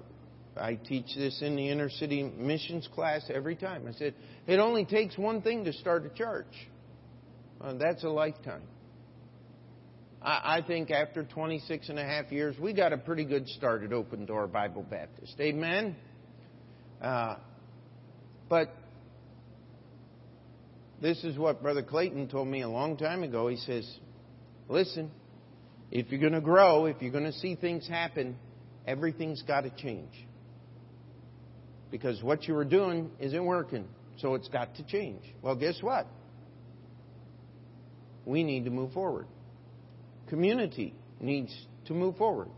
I 0.57 0.75
teach 0.75 1.15
this 1.15 1.41
in 1.41 1.55
the 1.55 1.69
inner 1.69 1.89
city 1.89 2.23
missions 2.23 2.87
class 2.93 3.23
every 3.33 3.55
time. 3.55 3.87
I 3.87 3.93
said, 3.93 4.13
it 4.47 4.59
only 4.59 4.85
takes 4.85 5.17
one 5.17 5.41
thing 5.41 5.63
to 5.65 5.73
start 5.73 6.05
a 6.05 6.09
church. 6.09 6.53
Uh, 7.59 7.73
that's 7.73 8.03
a 8.03 8.09
lifetime. 8.09 8.63
I, 10.21 10.57
I 10.57 10.61
think 10.65 10.91
after 10.91 11.23
26 11.23 11.89
and 11.89 11.97
a 11.97 12.03
half 12.03 12.31
years, 12.31 12.55
we 12.59 12.73
got 12.73 12.93
a 12.93 12.97
pretty 12.97 13.23
good 13.23 13.47
start 13.47 13.83
at 13.83 13.93
Open 13.93 14.25
Door 14.25 14.47
Bible 14.47 14.83
Baptist. 14.83 15.35
Amen? 15.39 15.95
Uh, 17.01 17.37
but 18.49 18.73
this 21.01 21.23
is 21.23 21.37
what 21.37 21.61
Brother 21.61 21.81
Clayton 21.81 22.27
told 22.27 22.47
me 22.47 22.61
a 22.61 22.69
long 22.69 22.95
time 22.95 23.23
ago. 23.23 23.47
He 23.47 23.57
says, 23.57 23.89
listen, 24.69 25.11
if 25.89 26.11
you're 26.11 26.21
going 26.21 26.33
to 26.33 26.41
grow, 26.41 26.85
if 26.85 27.01
you're 27.01 27.11
going 27.11 27.25
to 27.25 27.33
see 27.33 27.55
things 27.55 27.87
happen, 27.87 28.37
everything's 28.85 29.41
got 29.41 29.61
to 29.61 29.71
change. 29.71 30.13
Because 31.89 32.21
what 32.23 32.47
you 32.47 32.53
were 32.53 32.65
doing 32.65 33.11
isn't 33.19 33.43
working, 33.43 33.87
so 34.19 34.35
it's 34.35 34.47
got 34.47 34.75
to 34.75 34.83
change. 34.85 35.21
Well, 35.41 35.55
guess 35.55 35.77
what? 35.81 36.07
We 38.25 38.43
need 38.43 38.65
to 38.65 38.71
move 38.71 38.93
forward. 38.93 39.25
Community 40.29 40.93
needs 41.19 41.53
to 41.85 41.93
move 41.93 42.15
forward. 42.15 42.49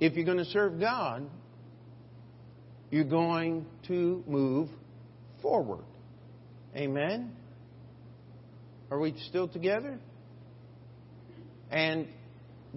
If 0.00 0.14
you're 0.14 0.24
going 0.24 0.38
to 0.38 0.44
serve 0.46 0.80
God, 0.80 1.28
you're 2.90 3.04
going 3.04 3.66
to 3.88 4.24
move 4.26 4.68
forward. 5.42 5.84
Amen? 6.74 7.32
Are 8.90 8.98
we 8.98 9.14
still 9.28 9.48
together? 9.48 9.98
And 11.70 12.06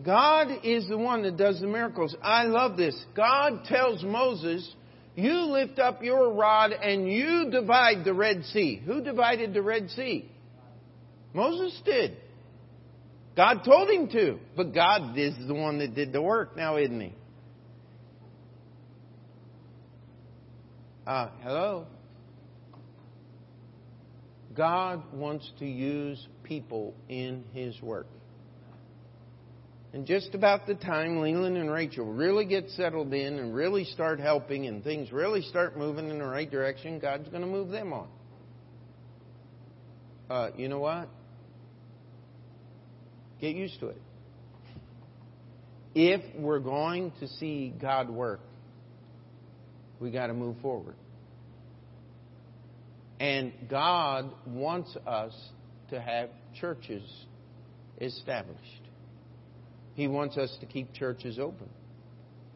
God 0.03 0.47
is 0.63 0.87
the 0.87 0.97
one 0.97 1.23
that 1.23 1.37
does 1.37 1.59
the 1.59 1.67
miracles. 1.67 2.15
I 2.21 2.43
love 2.43 2.77
this. 2.77 2.95
God 3.15 3.65
tells 3.65 4.03
Moses, 4.03 4.69
You 5.15 5.33
lift 5.51 5.79
up 5.79 6.03
your 6.03 6.33
rod 6.33 6.71
and 6.71 7.11
you 7.11 7.49
divide 7.51 8.03
the 8.03 8.13
Red 8.13 8.43
Sea. 8.45 8.81
Who 8.85 9.01
divided 9.01 9.53
the 9.53 9.61
Red 9.61 9.89
Sea? 9.91 10.29
Moses 11.33 11.79
did. 11.85 12.17
God 13.35 13.63
told 13.65 13.89
him 13.89 14.07
to, 14.09 14.39
but 14.55 14.73
God 14.73 15.17
is 15.17 15.33
the 15.45 15.53
one 15.53 15.79
that 15.79 15.93
did 15.93 16.13
the 16.13 16.21
work 16.21 16.55
now, 16.55 16.77
isn't 16.77 17.01
he? 17.01 17.13
Uh, 21.05 21.29
hello? 21.41 21.87
God 24.55 25.03
wants 25.13 25.51
to 25.59 25.65
use 25.65 26.25
people 26.43 26.93
in 27.09 27.43
His 27.53 27.79
work. 27.81 28.07
And 29.93 30.05
just 30.05 30.35
about 30.35 30.67
the 30.67 30.75
time 30.75 31.21
Leland 31.21 31.57
and 31.57 31.71
Rachel 31.71 32.05
really 32.05 32.45
get 32.45 32.69
settled 32.71 33.13
in 33.13 33.39
and 33.39 33.55
really 33.55 33.85
start 33.85 34.19
helping 34.19 34.67
and 34.67 34.83
things 34.83 35.11
really 35.11 35.41
start 35.41 35.77
moving 35.77 36.09
in 36.09 36.19
the 36.19 36.25
right 36.25 36.49
direction, 36.49 36.99
God's 36.99 37.29
going 37.29 37.41
to 37.41 37.47
move 37.47 37.69
them 37.69 37.93
on. 37.93 38.07
Uh, 40.29 40.49
you 40.57 40.67
know 40.67 40.79
what? 40.79 41.07
Get 43.39 43.55
used 43.55 43.79
to 43.79 43.87
it. 43.87 44.01
If 45.93 46.21
we're 46.35 46.59
going 46.59 47.13
to 47.21 47.27
see 47.27 47.73
God 47.79 48.09
work, 48.09 48.41
we 50.01 50.11
got 50.11 50.27
to 50.27 50.33
move 50.33 50.57
forward. 50.61 50.95
And 53.19 53.53
God 53.69 54.31
wants 54.45 54.95
us 55.07 55.33
to 55.89 56.01
have 56.01 56.29
churches 56.59 57.03
established. 58.01 58.59
He 59.93 60.07
wants 60.07 60.37
us 60.37 60.55
to 60.59 60.65
keep 60.65 60.93
churches 60.93 61.39
open. 61.39 61.69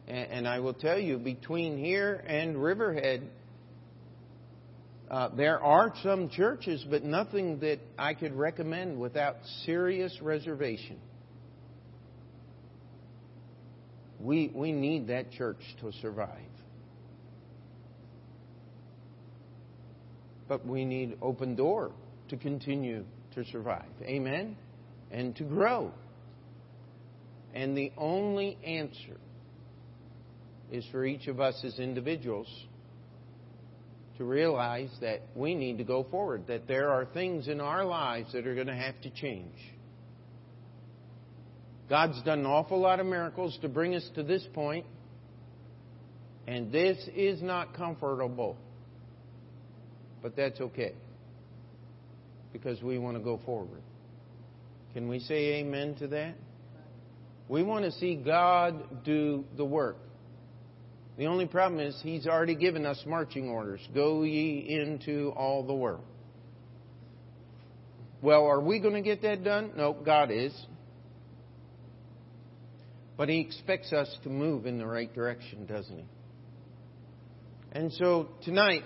And, 0.06 0.48
I 0.48 0.58
will 0.58 0.74
tell 0.74 0.98
you, 0.98 1.18
between 1.18 1.78
here 1.78 2.14
and 2.26 2.60
Riverhead, 2.60 3.30
uh, 5.08 5.28
there 5.36 5.60
are 5.60 5.92
some 6.02 6.28
churches, 6.30 6.84
but 6.90 7.04
nothing 7.04 7.60
that 7.60 7.78
I 7.96 8.14
could 8.14 8.34
recommend 8.34 8.98
without 8.98 9.36
serious 9.64 10.20
reservation. 10.20 10.98
We, 14.18 14.50
we 14.52 14.72
need 14.72 15.06
that 15.08 15.30
church 15.32 15.60
to 15.80 15.92
survive. 16.02 16.49
But 20.50 20.66
we 20.66 20.84
need 20.84 21.16
open 21.22 21.54
door 21.54 21.92
to 22.28 22.36
continue 22.36 23.04
to 23.36 23.44
survive. 23.52 23.86
Amen? 24.02 24.56
And 25.12 25.36
to 25.36 25.44
grow. 25.44 25.92
And 27.54 27.78
the 27.78 27.92
only 27.96 28.58
answer 28.64 29.16
is 30.72 30.84
for 30.90 31.04
each 31.04 31.28
of 31.28 31.38
us 31.38 31.62
as 31.64 31.78
individuals 31.78 32.48
to 34.18 34.24
realize 34.24 34.90
that 35.00 35.20
we 35.36 35.54
need 35.54 35.78
to 35.78 35.84
go 35.84 36.04
forward, 36.10 36.48
that 36.48 36.66
there 36.66 36.90
are 36.90 37.04
things 37.04 37.46
in 37.46 37.60
our 37.60 37.84
lives 37.84 38.32
that 38.32 38.44
are 38.44 38.54
going 38.56 38.66
to 38.66 38.74
have 38.74 39.00
to 39.02 39.10
change. 39.10 39.54
God's 41.88 42.20
done 42.24 42.40
an 42.40 42.46
awful 42.46 42.80
lot 42.80 42.98
of 42.98 43.06
miracles 43.06 43.56
to 43.62 43.68
bring 43.68 43.94
us 43.94 44.08
to 44.16 44.24
this 44.24 44.44
point, 44.52 44.84
and 46.48 46.72
this 46.72 46.98
is 47.14 47.40
not 47.40 47.72
comfortable. 47.74 48.56
But 50.22 50.36
that's 50.36 50.60
okay. 50.60 50.92
Because 52.52 52.82
we 52.82 52.98
want 52.98 53.16
to 53.16 53.22
go 53.22 53.40
forward. 53.44 53.82
Can 54.92 55.08
we 55.08 55.20
say 55.20 55.60
amen 55.60 55.94
to 55.96 56.08
that? 56.08 56.34
We 57.48 57.62
want 57.62 57.84
to 57.84 57.92
see 57.92 58.16
God 58.16 59.04
do 59.04 59.44
the 59.56 59.64
work. 59.64 59.96
The 61.16 61.26
only 61.26 61.46
problem 61.46 61.80
is 61.80 61.98
He's 62.02 62.26
already 62.26 62.54
given 62.54 62.86
us 62.86 63.02
marching 63.06 63.48
orders. 63.48 63.80
Go 63.94 64.22
ye 64.22 64.66
into 64.68 65.32
all 65.36 65.64
the 65.64 65.74
world. 65.74 66.04
Well, 68.22 68.46
are 68.46 68.60
we 68.60 68.80
going 68.80 68.94
to 68.94 69.02
get 69.02 69.22
that 69.22 69.44
done? 69.44 69.72
No, 69.76 69.92
God 69.92 70.30
is. 70.30 70.54
But 73.16 73.28
He 73.28 73.40
expects 73.40 73.92
us 73.92 74.14
to 74.22 74.28
move 74.28 74.66
in 74.66 74.78
the 74.78 74.86
right 74.86 75.12
direction, 75.12 75.66
doesn't 75.66 75.98
He? 75.98 76.04
And 77.72 77.92
so 77.92 78.28
tonight, 78.42 78.82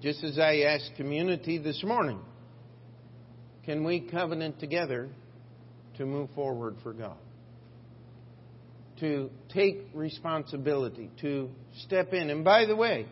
just 0.00 0.22
as 0.22 0.38
I 0.38 0.58
asked 0.60 0.92
community 0.96 1.58
this 1.58 1.82
morning, 1.82 2.20
can 3.64 3.84
we 3.84 4.00
covenant 4.00 4.60
together 4.60 5.08
to 5.96 6.06
move 6.06 6.28
forward 6.34 6.76
for 6.82 6.92
God? 6.92 7.16
To 9.00 9.30
take 9.52 9.88
responsibility, 9.94 11.10
to 11.20 11.50
step 11.84 12.12
in. 12.12 12.30
And 12.30 12.44
by 12.44 12.66
the 12.66 12.76
way, 12.76 13.06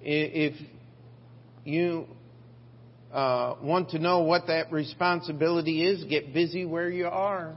if 0.00 0.54
you 1.64 2.06
uh, 3.12 3.56
want 3.62 3.90
to 3.90 3.98
know 3.98 4.20
what 4.20 4.48
that 4.48 4.70
responsibility 4.70 5.84
is, 5.84 6.04
get 6.04 6.34
busy 6.34 6.64
where 6.64 6.90
you 6.90 7.06
are, 7.06 7.56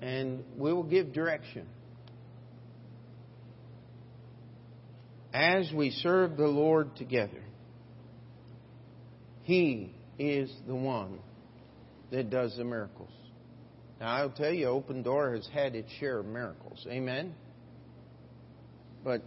and 0.00 0.44
we 0.56 0.72
will 0.72 0.82
give 0.82 1.12
direction. 1.12 1.66
As 5.34 5.72
we 5.72 5.90
serve 5.90 6.36
the 6.36 6.46
Lord 6.46 6.94
together, 6.94 7.42
He 9.42 9.92
is 10.16 10.50
the 10.68 10.76
one 10.76 11.18
that 12.12 12.30
does 12.30 12.56
the 12.56 12.62
miracles. 12.62 13.10
Now, 13.98 14.14
I'll 14.14 14.30
tell 14.30 14.52
you, 14.52 14.68
Open 14.68 15.02
Door 15.02 15.34
has 15.34 15.48
had 15.52 15.74
its 15.74 15.90
share 15.98 16.20
of 16.20 16.26
miracles. 16.26 16.86
Amen? 16.88 17.34
But 19.02 19.22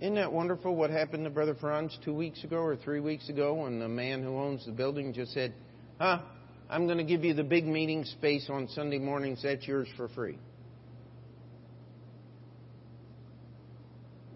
isn't 0.00 0.16
that 0.16 0.32
wonderful 0.32 0.74
what 0.74 0.90
happened 0.90 1.24
to 1.24 1.30
Brother 1.30 1.54
Franz 1.54 1.96
two 2.04 2.14
weeks 2.14 2.42
ago 2.42 2.56
or 2.56 2.74
three 2.74 3.00
weeks 3.00 3.28
ago 3.28 3.54
when 3.54 3.78
the 3.78 3.88
man 3.88 4.24
who 4.24 4.36
owns 4.36 4.66
the 4.66 4.72
building 4.72 5.12
just 5.12 5.32
said, 5.32 5.54
Huh, 6.00 6.20
I'm 6.68 6.86
going 6.86 6.98
to 6.98 7.04
give 7.04 7.24
you 7.24 7.32
the 7.32 7.44
big 7.44 7.64
meeting 7.64 8.04
space 8.04 8.48
on 8.50 8.66
Sunday 8.68 8.98
mornings. 8.98 9.42
That's 9.44 9.66
yours 9.68 9.88
for 9.96 10.08
free. 10.08 10.36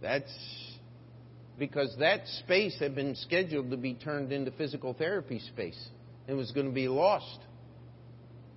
That's 0.01 0.33
because 1.59 1.95
that 1.99 2.27
space 2.45 2.79
had 2.79 2.95
been 2.95 3.15
scheduled 3.17 3.71
to 3.71 3.77
be 3.77 3.95
turned 3.95 4.33
into 4.33 4.51
physical 4.53 4.95
therapy 4.95 5.41
space. 5.41 5.89
It 6.27 6.35
was 6.35 6.53
going 6.53 6.67
to 6.67 6.73
be 6.73 6.89
lost. 6.89 7.39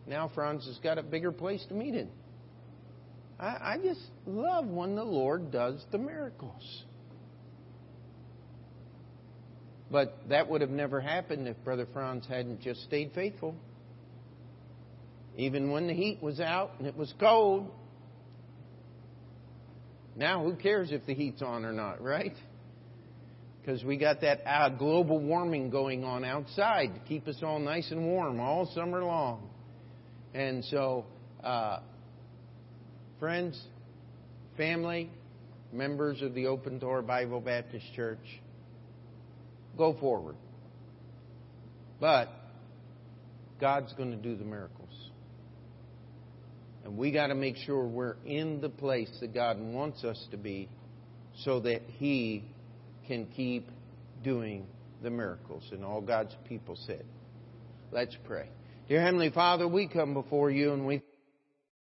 Now 0.06 0.32
Franz 0.34 0.66
has 0.68 0.78
got 0.80 0.98
a 0.98 1.04
bigger 1.04 1.32
place 1.32 1.66
to 1.70 1.74
meet 1.74 1.96
in. 1.96 2.10
I, 3.40 3.46
I 3.46 3.78
just 3.82 4.06
love 4.28 4.68
when 4.68 4.96
the 4.96 5.04
Lord 5.04 5.52
does 5.52 5.84
the 5.92 5.98
miracles. 5.98 6.84
But 9.90 10.16
that 10.30 10.50
would 10.50 10.62
have 10.62 10.70
never 10.70 11.02
happened 11.02 11.48
if 11.48 11.62
Brother 11.64 11.88
Franz 11.92 12.26
hadn't 12.28 12.62
just 12.62 12.84
stayed 12.84 13.12
faithful. 13.14 13.56
Even 15.36 15.72
when 15.72 15.88
the 15.88 15.94
heat 15.94 16.22
was 16.22 16.40
out 16.40 16.72
and 16.78 16.88
it 16.88 16.96
was 16.96 17.14
cold. 17.20 17.70
Now, 20.16 20.44
who 20.44 20.56
cares 20.56 20.92
if 20.92 21.06
the 21.06 21.14
heat's 21.14 21.42
on 21.42 21.66
or 21.66 21.74
not, 21.74 22.02
right? 22.02 22.36
Because 23.62 23.84
we 23.84 23.98
got 23.98 24.22
that 24.22 24.42
uh, 24.46 24.70
global 24.70 25.20
warming 25.20 25.70
going 25.70 26.04
on 26.04 26.26
outside 26.26 26.96
to 26.96 27.00
keep 27.08 27.28
us 27.28 27.38
all 27.44 27.60
nice 27.60 27.92
and 27.92 28.06
warm 28.06 28.40
all 28.40 28.66
summer 28.74 29.04
long. 29.04 29.50
And 30.34 30.66
so, 30.66 31.06
uh, 31.44 31.80
friends, 33.20 33.62
family, 34.58 35.12
members 35.72 36.24
of 36.24 36.34
the 36.34 36.48
Open 36.48 36.80
Door 36.80 37.04
Bible 37.04 37.40
Baptist 37.40 37.86
Church, 37.96 38.42
go 39.78 39.96
forward. 40.00 40.36
But 42.00 42.30
God's 43.60 43.94
going 43.94 44.10
to 44.10 44.18
do 44.18 44.36
the 44.36 44.44
miracles. 44.44 44.90
And 46.84 46.98
we 46.98 47.12
got 47.12 47.28
to 47.28 47.36
make 47.36 47.58
sure 47.58 47.86
we're 47.86 48.16
in 48.26 48.60
the 48.60 48.70
place 48.70 49.12
that 49.20 49.36
God 49.36 49.60
wants 49.60 50.04
us 50.04 50.20
to 50.32 50.38
be 50.38 50.68
so 51.44 51.60
that 51.60 51.84
He 52.00 52.44
can 53.08 53.26
keep 53.28 53.70
doing 54.24 54.66
the 55.02 55.10
miracles. 55.10 55.64
And 55.72 55.84
all 55.84 56.02
God's 56.02 56.36
people 56.48 56.76
said. 56.76 57.06
Let's 57.92 58.16
pray. 58.26 58.48
Dear 58.88 59.02
Heavenly 59.02 59.30
Father, 59.30 59.68
we 59.68 59.88
come 59.88 60.14
before 60.14 60.50
you 60.52 60.74
and 60.74 60.86
we 60.86 61.02